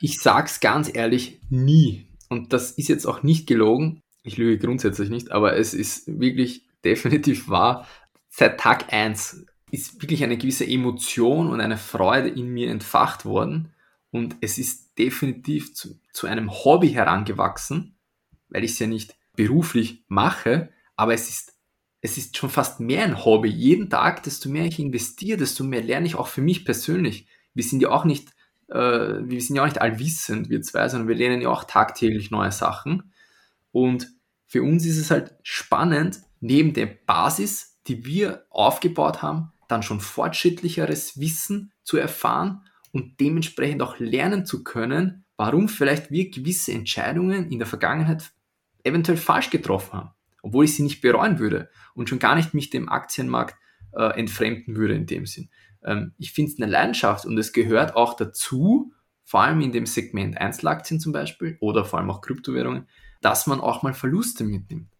Ich 0.00 0.20
sag's 0.20 0.60
ganz 0.60 0.90
ehrlich, 0.92 1.40
nie. 1.48 2.06
Und 2.28 2.52
das 2.52 2.72
ist 2.72 2.88
jetzt 2.88 3.06
auch 3.06 3.22
nicht 3.22 3.46
gelogen. 3.46 4.02
Ich 4.22 4.36
lüge 4.36 4.58
grundsätzlich 4.58 5.08
nicht, 5.08 5.30
aber 5.32 5.56
es 5.56 5.72
ist 5.72 6.20
wirklich 6.20 6.66
definitiv 6.84 7.48
wahr. 7.48 7.86
Seit 8.28 8.60
Tag 8.60 8.92
1 8.92 9.46
ist 9.70 10.02
wirklich 10.02 10.22
eine 10.24 10.36
gewisse 10.36 10.66
Emotion 10.66 11.48
und 11.48 11.60
eine 11.60 11.78
Freude 11.78 12.28
in 12.28 12.48
mir 12.48 12.70
entfacht 12.70 13.24
worden. 13.24 13.72
Und 14.10 14.36
es 14.40 14.58
ist 14.58 14.98
definitiv 14.98 15.74
zu, 15.74 16.00
zu 16.12 16.26
einem 16.26 16.50
Hobby 16.50 16.90
herangewachsen, 16.90 17.96
weil 18.48 18.64
ich 18.64 18.72
es 18.72 18.78
ja 18.78 18.86
nicht 18.86 19.16
beruflich 19.36 20.04
mache, 20.08 20.70
aber 20.96 21.14
es 21.14 21.28
ist, 21.28 21.54
es 22.00 22.18
ist 22.18 22.36
schon 22.36 22.50
fast 22.50 22.80
mehr 22.80 23.04
ein 23.04 23.24
Hobby. 23.24 23.48
Jeden 23.48 23.88
Tag, 23.88 24.22
desto 24.22 24.48
mehr 24.48 24.64
ich 24.66 24.78
investiere, 24.78 25.38
desto 25.38 25.64
mehr 25.64 25.82
lerne 25.82 26.06
ich 26.06 26.16
auch 26.16 26.26
für 26.26 26.42
mich 26.42 26.64
persönlich. 26.64 27.26
Wir 27.54 27.64
sind 27.64 27.80
ja 27.80 27.90
auch 27.90 28.04
nicht, 28.04 28.30
äh, 28.68 28.76
wir 28.76 29.40
sind 29.40 29.56
ja 29.56 29.62
auch 29.62 29.66
nicht 29.66 29.80
allwissend, 29.80 30.50
wir 30.50 30.60
zwei, 30.62 30.88
sondern 30.88 31.08
wir 31.08 31.14
lernen 31.14 31.40
ja 31.40 31.48
auch 31.48 31.64
tagtäglich 31.64 32.30
neue 32.30 32.52
Sachen. 32.52 33.12
Und 33.70 34.08
für 34.46 34.62
uns 34.62 34.84
ist 34.84 34.98
es 34.98 35.10
halt 35.10 35.34
spannend, 35.42 36.20
neben 36.40 36.72
der 36.72 36.86
Basis, 36.86 37.78
die 37.86 38.04
wir 38.04 38.46
aufgebaut 38.50 39.22
haben, 39.22 39.52
dann 39.68 39.82
schon 39.82 40.00
fortschrittlicheres 40.00 41.20
Wissen 41.20 41.72
zu 41.84 41.96
erfahren 41.96 42.66
und 42.92 43.20
dementsprechend 43.20 43.82
auch 43.82 43.98
lernen 43.98 44.46
zu 44.46 44.64
können, 44.64 45.24
warum 45.36 45.68
vielleicht 45.68 46.10
wir 46.10 46.30
gewisse 46.30 46.72
Entscheidungen 46.72 47.50
in 47.50 47.58
der 47.58 47.66
Vergangenheit 47.66 48.32
eventuell 48.84 49.18
falsch 49.18 49.50
getroffen 49.50 49.92
haben, 49.92 50.10
obwohl 50.42 50.64
ich 50.64 50.74
sie 50.74 50.82
nicht 50.82 51.00
bereuen 51.00 51.38
würde 51.38 51.70
und 51.94 52.08
schon 52.08 52.18
gar 52.18 52.34
nicht 52.34 52.54
mich 52.54 52.70
dem 52.70 52.88
Aktienmarkt 52.88 53.56
äh, 53.92 54.18
entfremden 54.18 54.76
würde 54.76 54.94
in 54.94 55.06
dem 55.06 55.26
Sinn. 55.26 55.50
Ähm, 55.82 56.12
ich 56.18 56.32
finde 56.32 56.52
es 56.52 56.60
eine 56.60 56.70
Leidenschaft 56.70 57.26
und 57.26 57.38
es 57.38 57.52
gehört 57.52 57.96
auch 57.96 58.14
dazu, 58.14 58.92
vor 59.24 59.42
allem 59.42 59.60
in 59.60 59.72
dem 59.72 59.86
Segment 59.86 60.38
Einzelaktien 60.38 60.98
zum 60.98 61.12
Beispiel 61.12 61.56
oder 61.60 61.84
vor 61.84 61.98
allem 61.98 62.10
auch 62.10 62.20
Kryptowährungen, 62.20 62.88
dass 63.20 63.46
man 63.46 63.60
auch 63.60 63.82
mal 63.82 63.94
Verluste 63.94 64.44
mitnimmt. 64.44 64.92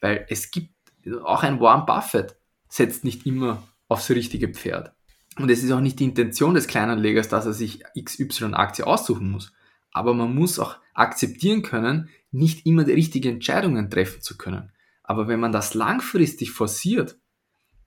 Weil 0.00 0.26
es 0.28 0.50
gibt 0.50 0.74
auch 1.22 1.42
ein 1.42 1.60
Warren 1.60 1.86
Buffett 1.86 2.36
setzt 2.68 3.04
nicht 3.04 3.24
immer 3.26 3.62
aufs 3.88 4.10
richtige 4.10 4.48
Pferd. 4.48 4.92
Und 5.38 5.50
es 5.50 5.62
ist 5.62 5.70
auch 5.70 5.80
nicht 5.80 6.00
die 6.00 6.04
Intention 6.04 6.54
des 6.54 6.66
Kleinanlegers, 6.66 7.28
dass 7.28 7.46
er 7.46 7.52
sich 7.52 7.82
XY-Aktie 7.98 8.86
aussuchen 8.86 9.30
muss. 9.30 9.52
Aber 9.92 10.12
man 10.14 10.34
muss 10.34 10.58
auch 10.58 10.76
akzeptieren 10.94 11.62
können, 11.62 12.08
nicht 12.30 12.66
immer 12.66 12.84
die 12.84 12.92
richtigen 12.92 13.34
Entscheidungen 13.34 13.88
treffen 13.88 14.20
zu 14.20 14.36
können. 14.36 14.72
Aber 15.02 15.28
wenn 15.28 15.40
man 15.40 15.52
das 15.52 15.74
langfristig 15.74 16.50
forciert, 16.50 17.18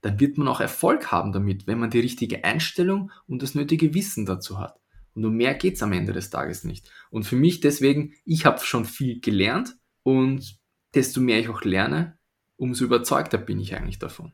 dann 0.00 0.18
wird 0.18 0.36
man 0.36 0.48
auch 0.48 0.60
Erfolg 0.60 1.12
haben 1.12 1.32
damit, 1.32 1.66
wenn 1.66 1.78
man 1.78 1.90
die 1.90 2.00
richtige 2.00 2.42
Einstellung 2.42 3.12
und 3.26 3.42
das 3.42 3.54
nötige 3.54 3.94
Wissen 3.94 4.26
dazu 4.26 4.58
hat. 4.58 4.80
Und 5.14 5.24
um 5.24 5.36
mehr 5.36 5.54
geht's 5.54 5.82
am 5.82 5.92
Ende 5.92 6.12
des 6.12 6.30
Tages 6.30 6.64
nicht. 6.64 6.90
Und 7.10 7.24
für 7.24 7.36
mich 7.36 7.60
deswegen, 7.60 8.14
ich 8.24 8.46
habe 8.46 8.64
schon 8.64 8.84
viel 8.84 9.20
gelernt 9.20 9.76
und 10.02 10.58
desto 10.94 11.20
mehr 11.20 11.38
ich 11.38 11.48
auch 11.48 11.62
lerne, 11.62 12.18
umso 12.56 12.84
überzeugter 12.84 13.38
bin 13.38 13.60
ich 13.60 13.76
eigentlich 13.76 13.98
davon. 13.98 14.32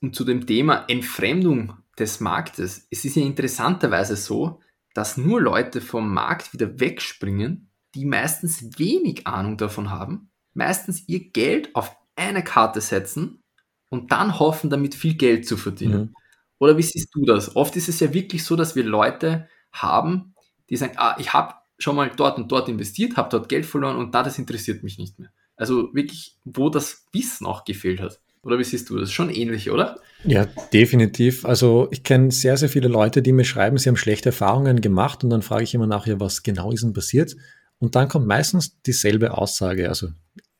Und 0.00 0.14
zu 0.14 0.24
dem 0.24 0.46
Thema 0.46 0.84
Entfremdung 0.88 1.74
des 1.98 2.20
Marktes. 2.20 2.86
Es 2.90 3.04
ist 3.04 3.16
ja 3.16 3.22
interessanterweise 3.22 4.16
so, 4.16 4.60
dass 4.94 5.16
nur 5.16 5.40
Leute 5.40 5.80
vom 5.80 6.12
Markt 6.12 6.52
wieder 6.52 6.80
wegspringen, 6.80 7.70
die 7.94 8.04
meistens 8.04 8.78
wenig 8.78 9.26
Ahnung 9.26 9.56
davon 9.56 9.90
haben, 9.90 10.30
meistens 10.54 11.08
ihr 11.08 11.30
Geld 11.30 11.74
auf 11.74 11.96
eine 12.16 12.42
Karte 12.42 12.80
setzen 12.80 13.42
und 13.90 14.12
dann 14.12 14.38
hoffen, 14.38 14.70
damit 14.70 14.94
viel 14.94 15.14
Geld 15.14 15.46
zu 15.46 15.56
verdienen. 15.56 16.00
Mhm. 16.00 16.14
Oder 16.58 16.78
wie 16.78 16.82
siehst 16.82 17.14
du 17.14 17.24
das? 17.24 17.54
Oft 17.54 17.76
ist 17.76 17.88
es 17.88 18.00
ja 18.00 18.12
wirklich 18.14 18.44
so, 18.44 18.56
dass 18.56 18.74
wir 18.74 18.84
Leute 18.84 19.48
haben, 19.72 20.34
die 20.70 20.76
sagen, 20.76 20.94
ah, 20.96 21.16
ich 21.18 21.32
habe 21.32 21.54
schon 21.78 21.96
mal 21.96 22.10
dort 22.14 22.38
und 22.38 22.50
dort 22.50 22.68
investiert, 22.68 23.16
habe 23.16 23.28
dort 23.28 23.48
Geld 23.48 23.66
verloren 23.66 23.96
und 23.96 24.14
da 24.14 24.22
das 24.22 24.38
interessiert 24.38 24.82
mich 24.82 24.98
nicht 24.98 25.18
mehr. 25.18 25.30
Also 25.56 25.94
wirklich, 25.94 26.38
wo 26.44 26.70
das 26.70 27.06
Wissen 27.12 27.46
auch 27.46 27.64
gefehlt 27.64 28.00
hat. 28.00 28.20
Oder 28.46 28.60
wie 28.60 28.64
siehst 28.64 28.88
du 28.90 28.96
das? 28.96 29.10
Schon 29.10 29.28
ähnlich, 29.28 29.72
oder? 29.72 29.98
Ja, 30.24 30.46
definitiv. 30.72 31.44
Also 31.44 31.88
ich 31.90 32.04
kenne 32.04 32.30
sehr, 32.30 32.56
sehr 32.56 32.68
viele 32.68 32.86
Leute, 32.86 33.20
die 33.20 33.32
mir 33.32 33.44
schreiben, 33.44 33.76
sie 33.76 33.88
haben 33.88 33.96
schlechte 33.96 34.28
Erfahrungen 34.28 34.80
gemacht 34.80 35.24
und 35.24 35.30
dann 35.30 35.42
frage 35.42 35.64
ich 35.64 35.74
immer 35.74 35.88
nachher, 35.88 36.20
was 36.20 36.44
genau 36.44 36.70
ist 36.70 36.84
denn 36.84 36.92
passiert? 36.92 37.36
Und 37.78 37.96
dann 37.96 38.08
kommt 38.08 38.28
meistens 38.28 38.80
dieselbe 38.82 39.36
Aussage, 39.36 39.88
also 39.88 40.10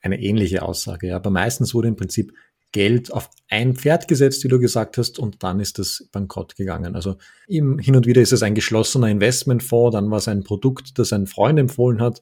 eine 0.00 0.20
ähnliche 0.20 0.62
Aussage. 0.62 1.14
Aber 1.14 1.30
meistens 1.30 1.74
wurde 1.74 1.86
im 1.86 1.96
Prinzip 1.96 2.32
Geld 2.72 3.12
auf 3.12 3.30
ein 3.48 3.76
Pferd 3.76 4.08
gesetzt, 4.08 4.42
wie 4.42 4.48
du 4.48 4.58
gesagt 4.58 4.98
hast, 4.98 5.20
und 5.20 5.44
dann 5.44 5.60
ist 5.60 5.78
es 5.78 6.08
bankrott 6.10 6.56
gegangen. 6.56 6.96
Also 6.96 7.16
hin 7.48 7.78
und 7.78 8.06
wieder 8.06 8.20
ist 8.20 8.32
es 8.32 8.42
ein 8.42 8.56
geschlossener 8.56 9.08
Investmentfonds, 9.08 9.94
dann 9.94 10.10
war 10.10 10.18
es 10.18 10.26
ein 10.26 10.42
Produkt, 10.42 10.98
das 10.98 11.12
ein 11.12 11.28
Freund 11.28 11.58
empfohlen 11.58 12.00
hat, 12.00 12.20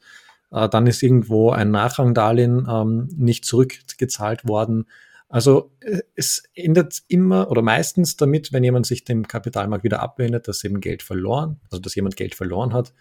äh, 0.53 0.69
dann 0.69 0.87
ist 0.87 1.03
irgendwo 1.03 1.51
ein 1.51 1.71
Nachrangdarlehen 1.71 2.69
ähm, 2.71 3.09
nicht 3.17 3.47
zurückgezahlt 3.47 4.47
worden. 4.47 4.85
Also 5.35 5.73
äh, 5.81 6.03
es 6.15 6.45
ändert 6.55 7.03
immer 7.09 7.51
oder 7.51 7.61
meistens 7.61 8.17
damit, 8.17 8.53
wenn 8.53 8.63
jemand 8.63 8.87
sich 8.87 9.03
dem 9.03 9.27
Kapitalmarkt 9.27 9.83
wieder 9.83 9.99
abwendet, 10.01 10.47
dass 10.47 10.63
eben 10.63 10.81
Geld 10.81 11.03
verloren, 11.03 11.59
also 11.73 11.81
dass 11.81 11.97
jemand 11.97 12.15
Geld 12.15 12.37
verloren 12.37 12.73
hat 12.73 12.95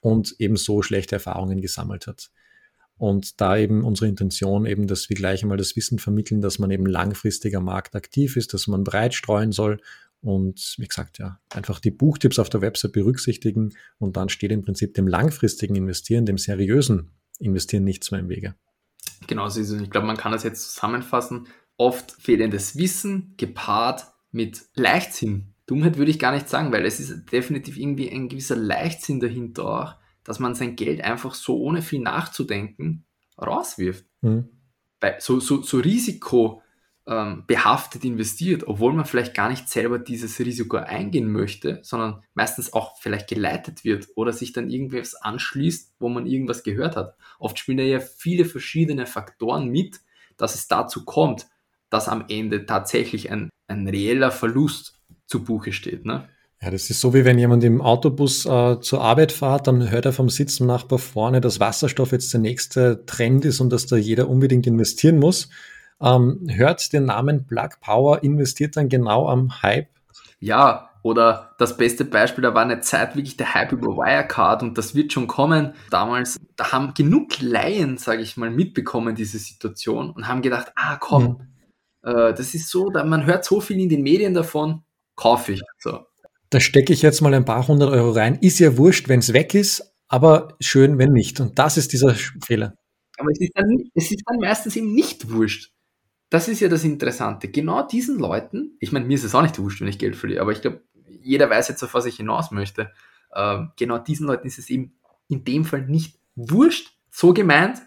und 0.00 0.36
eben 0.38 0.56
so 0.56 0.80
schlechte 0.80 1.16
Erfahrungen 1.16 1.60
gesammelt 1.60 2.06
hat. 2.06 2.30
Und 2.96 3.42
da 3.42 3.58
eben 3.58 3.84
unsere 3.84 4.08
Intention 4.08 4.64
eben, 4.64 4.86
dass 4.86 5.10
wir 5.10 5.16
gleich 5.16 5.42
einmal 5.42 5.58
das 5.58 5.76
Wissen 5.76 5.98
vermitteln, 5.98 6.40
dass 6.40 6.58
man 6.58 6.70
eben 6.70 6.86
langfristiger 6.86 7.60
Markt 7.60 7.94
aktiv 7.94 8.38
ist, 8.38 8.54
dass 8.54 8.68
man 8.68 8.82
breit 8.82 9.12
streuen 9.12 9.52
soll 9.52 9.78
und 10.22 10.76
wie 10.78 10.88
gesagt, 10.88 11.18
ja, 11.18 11.40
einfach 11.50 11.78
die 11.78 11.90
Buchtipps 11.90 12.38
auf 12.38 12.48
der 12.48 12.62
Website 12.62 12.92
berücksichtigen 12.92 13.74
und 13.98 14.16
dann 14.16 14.30
steht 14.30 14.50
im 14.50 14.62
Prinzip 14.62 14.94
dem 14.94 15.08
langfristigen 15.08 15.74
Investieren, 15.74 16.24
dem 16.24 16.38
seriösen 16.38 17.10
Investieren 17.38 17.84
nichts 17.84 18.12
mehr 18.12 18.20
im 18.20 18.30
Wege. 18.30 18.54
Genau. 19.26 19.46
Ich 19.48 19.90
glaube, 19.90 20.06
man 20.06 20.16
kann 20.16 20.32
das 20.32 20.42
jetzt 20.42 20.72
zusammenfassen. 20.72 21.48
Oft 21.76 22.12
fehlendes 22.12 22.76
Wissen 22.76 23.34
gepaart 23.36 24.06
mit 24.32 24.62
Leichtsinn. 24.74 25.52
Dummheit 25.66 25.98
würde 25.98 26.10
ich 26.10 26.18
gar 26.18 26.32
nicht 26.32 26.48
sagen, 26.48 26.72
weil 26.72 26.86
es 26.86 27.00
ist 27.00 27.32
definitiv 27.32 27.76
irgendwie 27.76 28.10
ein 28.10 28.28
gewisser 28.28 28.56
Leichtsinn 28.56 29.20
dahinter 29.20 29.64
auch 29.64 29.94
dass 30.26 30.38
man 30.40 30.56
sein 30.56 30.76
Geld 30.76 31.02
einfach 31.02 31.34
so 31.34 31.60
ohne 31.60 31.82
viel 31.82 32.00
nachzudenken 32.00 33.04
rauswirft. 33.40 34.04
Mhm. 34.22 34.48
So, 35.20 35.38
so, 35.38 35.62
so 35.62 35.78
risikobehaftet 35.78 38.04
ähm, 38.04 38.10
investiert, 38.10 38.66
obwohl 38.66 38.92
man 38.92 39.04
vielleicht 39.04 39.34
gar 39.34 39.48
nicht 39.48 39.68
selber 39.68 40.00
dieses 40.00 40.40
Risiko 40.40 40.78
eingehen 40.78 41.30
möchte, 41.30 41.78
sondern 41.82 42.24
meistens 42.34 42.72
auch 42.72 42.98
vielleicht 42.98 43.28
geleitet 43.28 43.84
wird 43.84 44.08
oder 44.16 44.32
sich 44.32 44.52
dann 44.52 44.68
irgendwas 44.68 45.14
anschließt, 45.14 45.94
wo 46.00 46.08
man 46.08 46.26
irgendwas 46.26 46.64
gehört 46.64 46.96
hat. 46.96 47.14
Oft 47.38 47.60
spielen 47.60 47.78
da 47.78 47.84
ja 47.84 48.00
viele 48.00 48.44
verschiedene 48.44 49.06
Faktoren 49.06 49.68
mit, 49.68 50.00
dass 50.36 50.56
es 50.56 50.66
dazu 50.66 51.04
kommt, 51.04 51.46
dass 51.90 52.08
am 52.08 52.24
Ende 52.28 52.66
tatsächlich 52.66 53.30
ein, 53.30 53.50
ein 53.68 53.88
reeller 53.88 54.30
Verlust 54.30 54.98
zu 55.26 55.44
Buche 55.44 55.72
steht. 55.72 56.04
Ne? 56.04 56.28
Ja, 56.62 56.70
das 56.70 56.88
ist 56.88 57.00
so, 57.00 57.12
wie 57.12 57.24
wenn 57.24 57.38
jemand 57.38 57.64
im 57.64 57.82
Autobus 57.82 58.46
äh, 58.46 58.80
zur 58.80 59.02
Arbeit 59.02 59.32
fährt, 59.32 59.66
dann 59.66 59.90
hört 59.90 60.06
er 60.06 60.12
vom 60.12 60.30
Sitznachbar 60.30 60.98
vorne, 60.98 61.40
dass 61.40 61.60
Wasserstoff 61.60 62.12
jetzt 62.12 62.32
der 62.32 62.40
nächste 62.40 63.04
Trend 63.06 63.44
ist 63.44 63.60
und 63.60 63.70
dass 63.70 63.86
da 63.86 63.96
jeder 63.96 64.28
unbedingt 64.28 64.66
investieren 64.66 65.18
muss. 65.18 65.50
Ähm, 66.00 66.46
hört 66.48 66.92
den 66.92 67.06
Namen 67.06 67.46
Plug 67.46 67.70
Power, 67.80 68.22
investiert 68.22 68.76
dann 68.76 68.88
genau 68.88 69.28
am 69.28 69.62
Hype. 69.62 69.88
Ja, 70.40 70.90
oder 71.02 71.54
das 71.58 71.76
beste 71.76 72.04
Beispiel, 72.04 72.42
da 72.42 72.52
war 72.54 72.62
eine 72.62 72.80
Zeit 72.80 73.14
wirklich 73.14 73.36
der 73.36 73.54
Hype 73.54 73.72
über 73.72 73.96
Wirecard 73.96 74.62
und 74.62 74.76
das 74.76 74.94
wird 74.94 75.12
schon 75.12 75.28
kommen. 75.28 75.74
Damals, 75.90 76.36
da 76.56 76.72
haben 76.72 76.94
genug 76.94 77.40
Laien, 77.40 77.96
sage 77.96 78.22
ich 78.22 78.36
mal, 78.36 78.50
mitbekommen, 78.50 79.14
diese 79.14 79.38
Situation 79.38 80.10
und 80.10 80.26
haben 80.26 80.42
gedacht, 80.42 80.72
ah 80.74 80.96
komm, 80.96 81.22
mhm. 81.22 81.40
Äh, 82.06 82.32
das 82.32 82.54
ist 82.54 82.70
so, 82.70 82.90
man 82.90 83.26
hört 83.26 83.44
so 83.44 83.60
viel 83.60 83.80
in 83.80 83.88
den 83.88 84.02
Medien 84.02 84.32
davon, 84.32 84.82
kaufe 85.16 85.52
ich. 85.52 85.62
So. 85.78 86.06
Da 86.50 86.60
stecke 86.60 86.92
ich 86.92 87.02
jetzt 87.02 87.20
mal 87.20 87.34
ein 87.34 87.44
paar 87.44 87.66
hundert 87.66 87.90
Euro 87.90 88.12
rein. 88.12 88.36
Ist 88.36 88.60
ja 88.60 88.76
wurscht, 88.76 89.08
wenn 89.08 89.18
es 89.18 89.32
weg 89.32 89.54
ist, 89.54 89.92
aber 90.06 90.56
schön, 90.60 90.98
wenn 90.98 91.12
nicht. 91.12 91.40
Und 91.40 91.58
das 91.58 91.76
ist 91.76 91.92
dieser 91.92 92.14
Fehler. 92.14 92.74
Aber 93.18 93.30
es 93.32 93.40
ist, 93.40 93.52
dann, 93.56 93.90
es 93.94 94.10
ist 94.10 94.22
dann 94.24 94.38
meistens 94.38 94.76
eben 94.76 94.94
nicht 94.94 95.30
wurscht. 95.30 95.72
Das 96.30 96.48
ist 96.48 96.60
ja 96.60 96.68
das 96.68 96.84
Interessante. 96.84 97.48
Genau 97.48 97.86
diesen 97.86 98.18
Leuten, 98.18 98.76
ich 98.78 98.92
meine, 98.92 99.06
mir 99.06 99.14
ist 99.14 99.24
es 99.24 99.34
auch 99.34 99.42
nicht 99.42 99.58
wurscht, 99.58 99.80
wenn 99.80 99.88
ich 99.88 99.98
Geld 99.98 100.16
verliere, 100.16 100.42
aber 100.42 100.52
ich 100.52 100.60
glaube, 100.60 100.82
jeder 101.22 101.50
weiß 101.50 101.68
jetzt, 101.68 101.82
auf 101.82 101.94
was 101.94 102.06
ich 102.06 102.16
hinaus 102.16 102.52
möchte. 102.52 102.92
Ähm, 103.34 103.72
genau 103.76 103.98
diesen 103.98 104.26
Leuten 104.26 104.46
ist 104.46 104.58
es 104.58 104.70
eben 104.70 104.96
in 105.28 105.44
dem 105.44 105.64
Fall 105.64 105.82
nicht 105.82 106.18
wurscht. 106.36 106.92
So 107.10 107.32
gemeint, 107.32 107.80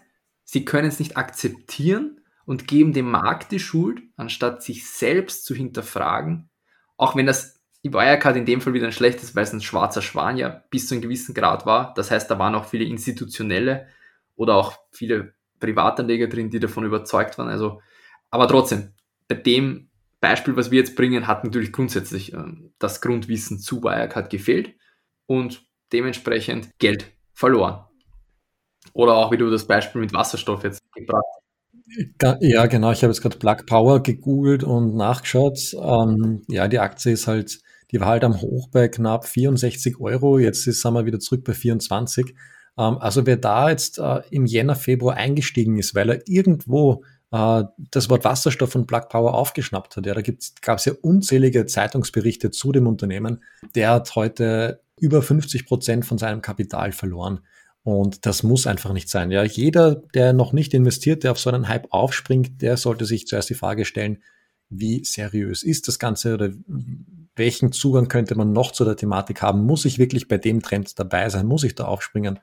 sie 0.44 0.64
können 0.64 0.88
es 0.88 0.98
nicht 0.98 1.16
akzeptieren 1.16 2.19
und 2.50 2.66
geben 2.66 2.92
dem 2.92 3.08
Markt 3.08 3.52
die 3.52 3.60
Schuld, 3.60 4.02
anstatt 4.16 4.60
sich 4.64 4.90
selbst 4.90 5.44
zu 5.44 5.54
hinterfragen, 5.54 6.50
auch 6.96 7.14
wenn 7.14 7.26
das 7.26 7.62
Wirecard 7.84 8.36
in 8.36 8.44
dem 8.44 8.60
Fall 8.60 8.72
wieder 8.72 8.86
ein 8.86 8.92
schlechtes, 8.92 9.36
weil 9.36 9.44
es 9.44 9.52
ein 9.52 9.60
schwarzer 9.60 10.02
Schwan 10.02 10.36
ja 10.36 10.64
bis 10.68 10.88
zu 10.88 10.96
einem 10.96 11.02
gewissen 11.02 11.32
Grad 11.32 11.64
war. 11.64 11.94
Das 11.94 12.10
heißt, 12.10 12.28
da 12.28 12.40
waren 12.40 12.56
auch 12.56 12.64
viele 12.64 12.82
institutionelle 12.82 13.86
oder 14.34 14.56
auch 14.56 14.76
viele 14.90 15.32
Privatanleger 15.60 16.26
drin, 16.26 16.50
die 16.50 16.58
davon 16.58 16.82
überzeugt 16.82 17.38
waren. 17.38 17.48
Also, 17.48 17.82
aber 18.32 18.48
trotzdem, 18.48 18.94
bei 19.28 19.36
dem 19.36 19.88
Beispiel, 20.20 20.56
was 20.56 20.72
wir 20.72 20.80
jetzt 20.80 20.96
bringen, 20.96 21.28
hat 21.28 21.44
natürlich 21.44 21.70
grundsätzlich 21.70 22.32
äh, 22.32 22.42
das 22.80 23.00
Grundwissen 23.00 23.60
zu 23.60 23.84
Wirecard 23.84 24.28
gefehlt 24.28 24.74
und 25.26 25.64
dementsprechend 25.92 26.76
Geld 26.80 27.12
verloren. 27.32 27.84
Oder 28.92 29.14
auch 29.14 29.30
wie 29.30 29.36
du 29.36 29.48
das 29.50 29.68
Beispiel 29.68 30.00
mit 30.00 30.12
Wasserstoff 30.12 30.64
jetzt 30.64 30.80
gebracht 30.92 31.22
hast. 31.32 31.39
Ja, 32.40 32.66
genau. 32.66 32.92
Ich 32.92 33.02
habe 33.02 33.12
jetzt 33.12 33.22
gerade 33.22 33.38
Plug 33.38 33.66
Power 33.66 34.02
gegoogelt 34.02 34.64
und 34.64 34.94
nachgeschaut. 34.94 35.58
Ähm, 35.74 36.42
ja, 36.48 36.68
die 36.68 36.78
Aktie 36.78 37.12
ist 37.12 37.26
halt 37.26 37.60
die 37.90 38.00
war 38.00 38.08
halt 38.08 38.24
am 38.24 38.40
Hoch 38.40 38.68
bei 38.68 38.88
knapp 38.88 39.26
64 39.26 40.00
Euro. 40.00 40.38
Jetzt 40.38 40.66
ist, 40.66 40.80
sind 40.80 40.94
wir 40.94 41.06
wieder 41.06 41.18
zurück 41.18 41.44
bei 41.44 41.54
24. 41.54 42.34
Ähm, 42.78 42.98
also 42.98 43.26
wer 43.26 43.36
da 43.36 43.70
jetzt 43.70 43.98
äh, 43.98 44.20
im 44.30 44.46
Jänner, 44.46 44.76
Februar 44.76 45.16
eingestiegen 45.16 45.78
ist, 45.78 45.94
weil 45.94 46.10
er 46.10 46.28
irgendwo 46.28 47.04
äh, 47.32 47.64
das 47.90 48.08
Wort 48.08 48.24
Wasserstoff 48.24 48.74
und 48.74 48.86
Plug 48.86 49.08
Power 49.08 49.34
aufgeschnappt 49.34 49.96
hat, 49.96 50.06
ja, 50.06 50.14
da 50.14 50.22
gab 50.62 50.78
es 50.78 50.84
ja 50.84 50.92
unzählige 51.02 51.66
Zeitungsberichte 51.66 52.50
zu 52.50 52.72
dem 52.72 52.86
Unternehmen. 52.86 53.42
Der 53.74 53.90
hat 53.90 54.14
heute 54.14 54.80
über 54.98 55.22
50 55.22 55.66
Prozent 55.66 56.06
von 56.06 56.18
seinem 56.18 56.42
Kapital 56.42 56.92
verloren. 56.92 57.40
Und 57.82 58.26
das 58.26 58.42
muss 58.42 58.66
einfach 58.66 58.92
nicht 58.92 59.08
sein. 59.08 59.30
Ja, 59.30 59.42
jeder, 59.42 59.94
der 60.14 60.32
noch 60.32 60.52
nicht 60.52 60.74
investiert, 60.74 61.24
der 61.24 61.32
auf 61.32 61.38
so 61.38 61.50
einen 61.50 61.68
Hype 61.68 61.86
aufspringt, 61.90 62.60
der 62.60 62.76
sollte 62.76 63.06
sich 63.06 63.26
zuerst 63.26 63.48
die 63.48 63.54
Frage 63.54 63.84
stellen, 63.84 64.22
wie 64.68 65.04
seriös 65.04 65.62
ist 65.62 65.88
das 65.88 65.98
Ganze 65.98 66.34
oder 66.34 66.50
welchen 67.34 67.72
Zugang 67.72 68.08
könnte 68.08 68.36
man 68.36 68.52
noch 68.52 68.72
zu 68.72 68.84
der 68.84 68.96
Thematik 68.96 69.42
haben? 69.42 69.64
Muss 69.64 69.84
ich 69.84 69.98
wirklich 69.98 70.28
bei 70.28 70.38
dem 70.38 70.62
Trend 70.62 70.98
dabei 70.98 71.28
sein? 71.28 71.46
Muss 71.46 71.64
ich 71.64 71.74
da 71.74 71.86
aufspringen? 71.86 72.38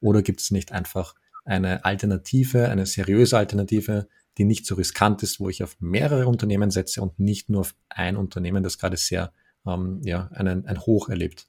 Oder 0.00 0.22
gibt 0.22 0.40
es 0.40 0.50
nicht 0.50 0.72
einfach 0.72 1.14
eine 1.44 1.84
Alternative, 1.84 2.68
eine 2.68 2.86
seriöse 2.86 3.36
Alternative, 3.36 4.08
die 4.38 4.44
nicht 4.44 4.66
so 4.66 4.74
riskant 4.76 5.22
ist, 5.22 5.40
wo 5.40 5.48
ich 5.48 5.62
auf 5.62 5.76
mehrere 5.80 6.26
Unternehmen 6.26 6.70
setze 6.70 7.02
und 7.02 7.18
nicht 7.18 7.48
nur 7.50 7.62
auf 7.62 7.74
ein 7.88 8.16
Unternehmen, 8.16 8.62
das 8.62 8.78
gerade 8.78 8.96
sehr 8.96 9.32
ähm, 9.66 10.00
ja, 10.04 10.28
einen, 10.32 10.66
ein 10.66 10.80
Hoch 10.80 11.08
erlebt? 11.08 11.48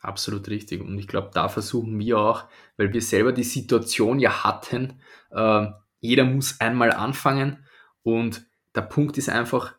Absolut 0.00 0.48
richtig. 0.48 0.80
Und 0.80 0.98
ich 0.98 1.08
glaube, 1.08 1.30
da 1.34 1.48
versuchen 1.48 1.98
wir 1.98 2.18
auch, 2.18 2.44
weil 2.76 2.92
wir 2.92 3.02
selber 3.02 3.32
die 3.32 3.42
Situation 3.42 4.20
ja 4.20 4.44
hatten, 4.44 5.00
äh, 5.30 5.66
jeder 6.00 6.24
muss 6.24 6.60
einmal 6.60 6.92
anfangen 6.92 7.64
und 8.02 8.46
der 8.74 8.82
Punkt 8.82 9.18
ist 9.18 9.28
einfach, 9.28 9.74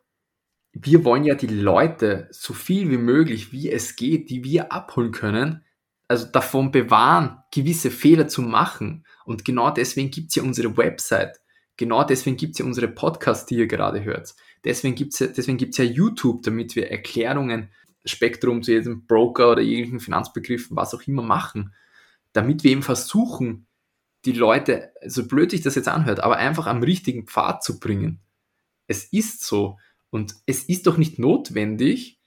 wir 0.74 1.06
wollen 1.06 1.24
ja 1.24 1.36
die 1.36 1.48
Leute 1.48 2.28
so 2.32 2.54
viel 2.54 2.90
wie 2.92 2.98
möglich, 2.98 3.52
wie 3.54 3.72
es 3.72 3.96
geht, 3.96 4.30
die 4.30 4.44
wir 4.44 4.72
abholen 4.72 5.12
können, 5.12 5.64
also 6.08 6.26
davon 6.26 6.72
bewahren, 6.72 7.40
gewisse 7.52 7.92
Fehler 7.92 8.28
zu 8.28 8.42
machen. 8.42 9.06
Und 9.26 9.46
genau 9.46 9.72
deswegen 9.72 10.12
gibt 10.12 10.30
es 10.30 10.36
ja 10.36 10.44
unsere 10.44 10.76
Website. 10.76 11.40
Genau 11.78 12.04
deswegen 12.04 12.36
gibt 12.36 12.54
es 12.54 12.60
ja 12.60 12.66
unsere 12.66 12.88
Podcasts, 12.90 13.46
die 13.46 13.56
ihr 13.56 13.68
gerade 13.68 14.04
hört. 14.04 14.36
Deswegen 14.66 14.96
gibt 14.96 15.14
es 15.14 15.20
ja, 15.20 15.28
deswegen 15.28 15.58
gibt's 15.58 15.78
ja 15.78 15.86
YouTube, 15.86 16.44
damit 16.44 16.76
wir 16.76 16.92
Erklärungen, 16.92 17.70
Spektrum 18.06 18.64
zu 18.64 18.72
jedem 18.72 19.06
Broker 19.06 19.52
oder 19.52 19.62
jeglichen 19.62 20.00
Finanzbegriffen, 20.00 20.76
was 20.76 20.94
auch 20.94 21.02
immer 21.04 21.22
machen. 21.22 21.74
Damit 22.34 22.64
wir 22.64 22.72
eben 22.72 22.84
versuchen, 22.84 23.68
die 24.26 24.34
Leute, 24.34 24.92
so 25.06 25.28
blöd 25.28 25.52
sich 25.52 25.62
das 25.62 25.76
jetzt 25.76 25.88
anhört, 25.88 26.20
aber 26.20 26.38
einfach 26.38 26.68
am 26.68 26.84
richtigen 26.84 27.26
Pfad 27.26 27.64
zu 27.64 27.80
bringen. 27.80 28.20
Es 28.88 29.06
ist 29.06 29.44
so. 29.44 29.78
Und 30.10 30.36
es 30.46 30.64
ist 30.64 30.88
doch 30.88 30.98
nicht 30.98 31.20
notwendig, 31.20 32.20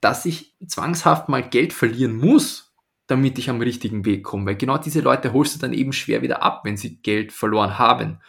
dass 0.00 0.26
ich 0.26 0.54
zwangshaft 0.66 1.28
mal 1.28 1.48
Geld 1.48 1.72
verlieren 1.72 2.16
muss, 2.16 2.74
damit 3.06 3.38
ich 3.38 3.50
am 3.50 3.60
richtigen 3.60 4.04
Weg 4.04 4.24
komme. 4.24 4.46
Weil 4.46 4.56
genau 4.56 4.78
diese 4.78 5.00
Leute 5.00 5.32
holst 5.32 5.54
du 5.54 5.58
dann 5.58 5.72
eben 5.72 5.92
schwer 5.92 6.22
wieder 6.22 6.42
ab, 6.42 6.62
wenn 6.64 6.76
sie 6.76 6.96
Geld 7.02 7.32
verloren 7.32 7.78
haben. 7.78 8.20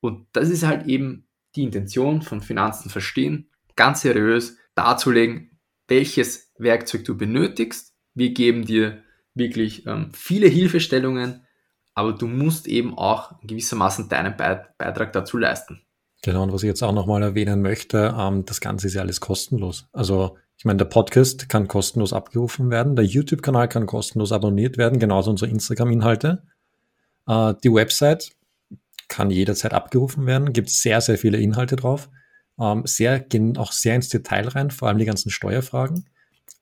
Und 0.00 0.26
das 0.32 0.48
ist 0.48 0.64
halt 0.64 0.86
eben 0.86 1.26
die 1.56 1.64
Intention 1.64 2.22
von 2.22 2.40
Finanzen 2.40 2.90
verstehen, 2.90 3.50
ganz 3.74 4.02
seriös 4.02 4.56
darzulegen, 4.74 5.47
welches 5.88 6.52
Werkzeug 6.58 7.04
du 7.04 7.16
benötigst. 7.16 7.94
Wir 8.14 8.32
geben 8.32 8.64
dir 8.64 9.02
wirklich 9.34 9.86
ähm, 9.86 10.10
viele 10.12 10.46
Hilfestellungen, 10.46 11.46
aber 11.94 12.12
du 12.12 12.26
musst 12.26 12.68
eben 12.68 12.96
auch 12.96 13.40
gewissermaßen 13.42 14.08
deinen 14.08 14.36
Beitrag 14.36 15.12
dazu 15.12 15.38
leisten. 15.38 15.82
Genau, 16.22 16.42
und 16.42 16.52
was 16.52 16.62
ich 16.62 16.68
jetzt 16.68 16.82
auch 16.82 16.92
nochmal 16.92 17.22
erwähnen 17.22 17.62
möchte, 17.62 18.14
ähm, 18.18 18.44
das 18.44 18.60
Ganze 18.60 18.88
ist 18.88 18.94
ja 18.94 19.02
alles 19.02 19.20
kostenlos. 19.20 19.88
Also 19.92 20.36
ich 20.56 20.64
meine, 20.64 20.78
der 20.78 20.86
Podcast 20.86 21.48
kann 21.48 21.68
kostenlos 21.68 22.12
abgerufen 22.12 22.70
werden, 22.70 22.96
der 22.96 23.04
YouTube-Kanal 23.04 23.68
kann 23.68 23.86
kostenlos 23.86 24.32
abonniert 24.32 24.76
werden, 24.76 24.98
genauso 24.98 25.30
unsere 25.30 25.50
Instagram-Inhalte. 25.50 26.42
Äh, 27.28 27.54
die 27.62 27.72
Website 27.72 28.32
kann 29.06 29.30
jederzeit 29.30 29.72
abgerufen 29.72 30.26
werden, 30.26 30.52
gibt 30.52 30.70
sehr, 30.70 31.00
sehr 31.00 31.16
viele 31.16 31.38
Inhalte 31.38 31.76
drauf. 31.76 32.10
Ähm, 32.60 32.82
sehr, 32.84 33.24
auch 33.56 33.72
sehr 33.72 33.94
ins 33.94 34.08
Detail 34.08 34.48
rein, 34.48 34.70
vor 34.70 34.88
allem 34.88 34.98
die 34.98 35.04
ganzen 35.04 35.30
Steuerfragen. 35.30 36.06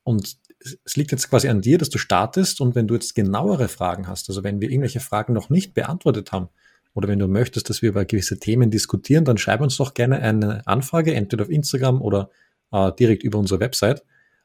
Und 0.04 0.37
es 0.85 0.96
liegt 0.96 1.12
jetzt 1.12 1.28
quasi 1.30 1.48
an 1.48 1.61
dir, 1.61 1.78
dass 1.78 1.90
du 1.90 1.98
startest 1.98 2.61
und 2.61 2.74
wenn 2.74 2.87
du 2.87 2.94
jetzt 2.94 3.14
genauere 3.14 3.68
Fragen 3.68 4.09
hast, 4.09 4.28
also 4.28 4.42
wenn 4.44 4.61
wir 4.61 4.70
irgendwelche 4.70 5.00
Fragen 5.00 5.32
noch 5.32 5.50
nicht 5.50 5.74
beantwortet 5.74 6.32
haben 6.32 6.48
oder 6.94 7.09
wenn 7.09 7.18
du 7.18 7.28
möchtest, 7.28 7.68
dass 7.70 7.82
wir 7.82 7.90
über 7.90 8.04
gewisse 8.04 8.38
Themen 8.38 8.70
diskutieren, 8.70 9.24
dann 9.24 9.38
schreib 9.38 9.61
uns 9.61 9.76
doch 9.76 9.94
gerne 9.94 10.20
eine 10.20 10.66
Anfrage, 10.66 11.14
entweder 11.14 11.44
auf 11.44 11.50
Instagram 11.50 12.00
oder 12.00 12.30
äh, 12.72 12.92
direkt 12.92 13.22
über 13.22 13.38
unsere 13.38 13.61
Website. 13.61 14.02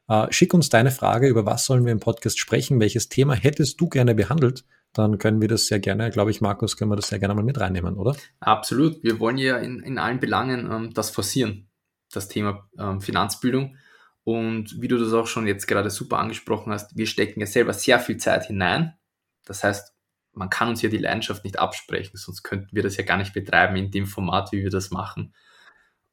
Äh, 0.08 0.26
schick 0.30 0.54
uns 0.54 0.68
deine 0.68 0.90
Frage, 0.90 1.28
über 1.28 1.46
was 1.46 1.64
sollen 1.64 1.84
wir 1.84 1.92
im 1.92 2.00
Podcast 2.00 2.38
sprechen, 2.38 2.80
welches 2.80 3.08
Thema 3.08 3.34
hättest 3.34 3.80
du 3.80 3.88
gerne 3.88 4.14
behandelt, 4.14 4.64
dann 4.92 5.18
können 5.18 5.40
wir 5.40 5.48
das 5.48 5.66
sehr 5.66 5.80
gerne, 5.80 6.10
glaube 6.10 6.30
ich, 6.30 6.40
Markus, 6.40 6.76
können 6.76 6.90
wir 6.90 6.96
das 6.96 7.08
sehr 7.08 7.18
gerne 7.18 7.34
mal 7.34 7.44
mit 7.44 7.58
reinnehmen, 7.58 7.96
oder? 7.96 8.14
Absolut. 8.40 9.02
Wir 9.02 9.20
wollen 9.20 9.38
ja 9.38 9.58
in, 9.58 9.80
in 9.80 9.98
allen 9.98 10.20
Belangen 10.20 10.70
ähm, 10.70 10.94
das 10.94 11.10
forcieren, 11.10 11.70
das 12.12 12.28
Thema 12.28 12.68
ähm, 12.78 13.00
Finanzbildung. 13.00 13.76
Und 14.24 14.80
wie 14.80 14.88
du 14.88 14.98
das 14.98 15.12
auch 15.12 15.26
schon 15.26 15.46
jetzt 15.46 15.66
gerade 15.66 15.90
super 15.90 16.18
angesprochen 16.18 16.72
hast, 16.72 16.96
wir 16.96 17.06
stecken 17.06 17.40
ja 17.40 17.46
selber 17.46 17.72
sehr 17.72 17.98
viel 17.98 18.18
Zeit 18.18 18.46
hinein. 18.46 18.94
Das 19.44 19.64
heißt, 19.64 19.94
man 20.34 20.50
kann 20.50 20.68
uns 20.68 20.82
ja 20.82 20.88
die 20.88 20.98
Leidenschaft 20.98 21.44
nicht 21.44 21.58
absprechen, 21.58 22.16
sonst 22.16 22.42
könnten 22.42 22.74
wir 22.74 22.82
das 22.82 22.96
ja 22.96 23.04
gar 23.04 23.18
nicht 23.18 23.34
betreiben 23.34 23.76
in 23.76 23.90
dem 23.90 24.06
Format, 24.06 24.52
wie 24.52 24.62
wir 24.62 24.70
das 24.70 24.90
machen. 24.90 25.34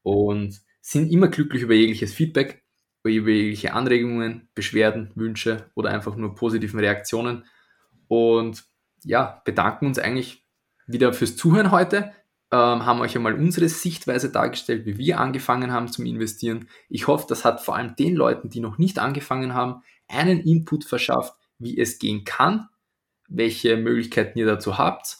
Und 0.01 0.61
sind 0.81 1.11
immer 1.11 1.27
glücklich 1.27 1.61
über 1.61 1.73
jegliches 1.73 2.13
Feedback, 2.13 2.63
über 3.03 3.29
jegliche 3.29 3.73
Anregungen, 3.73 4.49
Beschwerden, 4.55 5.11
Wünsche 5.15 5.69
oder 5.75 5.91
einfach 5.91 6.15
nur 6.15 6.35
positiven 6.35 6.79
Reaktionen. 6.79 7.45
Und 8.07 8.65
ja, 9.03 9.41
bedanken 9.45 9.85
uns 9.85 9.99
eigentlich 9.99 10.43
wieder 10.87 11.13
fürs 11.13 11.35
Zuhören 11.35 11.71
heute 11.71 12.13
ähm, 12.51 12.85
haben 12.85 13.01
euch 13.01 13.15
einmal 13.15 13.35
unsere 13.35 13.69
Sichtweise 13.69 14.31
dargestellt, 14.31 14.85
wie 14.85 14.97
wir 14.97 15.19
angefangen 15.19 15.71
haben 15.71 15.91
zum 15.91 16.05
Investieren. 16.05 16.67
Ich 16.89 17.07
hoffe, 17.07 17.25
das 17.29 17.45
hat 17.45 17.61
vor 17.61 17.75
allem 17.75 17.95
den 17.95 18.15
Leuten, 18.15 18.49
die 18.49 18.59
noch 18.59 18.77
nicht 18.77 18.99
angefangen 18.99 19.53
haben, 19.53 19.83
einen 20.07 20.39
Input 20.39 20.83
verschafft, 20.83 21.33
wie 21.59 21.77
es 21.79 21.99
gehen 21.99 22.23
kann, 22.23 22.69
welche 23.27 23.77
Möglichkeiten 23.77 24.39
ihr 24.39 24.47
dazu 24.47 24.77
habt. 24.77 25.17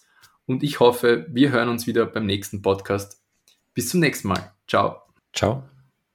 Und 0.48 0.64
ich 0.64 0.80
hoffe, 0.80 1.28
wir 1.30 1.52
hören 1.52 1.70
uns 1.70 1.86
wieder 1.86 2.08
beim 2.08 2.26
nächsten 2.26 2.64
Podcast. 2.64 3.22
Bis 3.76 3.90
zum 3.90 4.00
nächsten 4.00 4.30
Mal. 4.30 4.52
Ciao. 4.68 5.04
Ciao. 5.32 5.64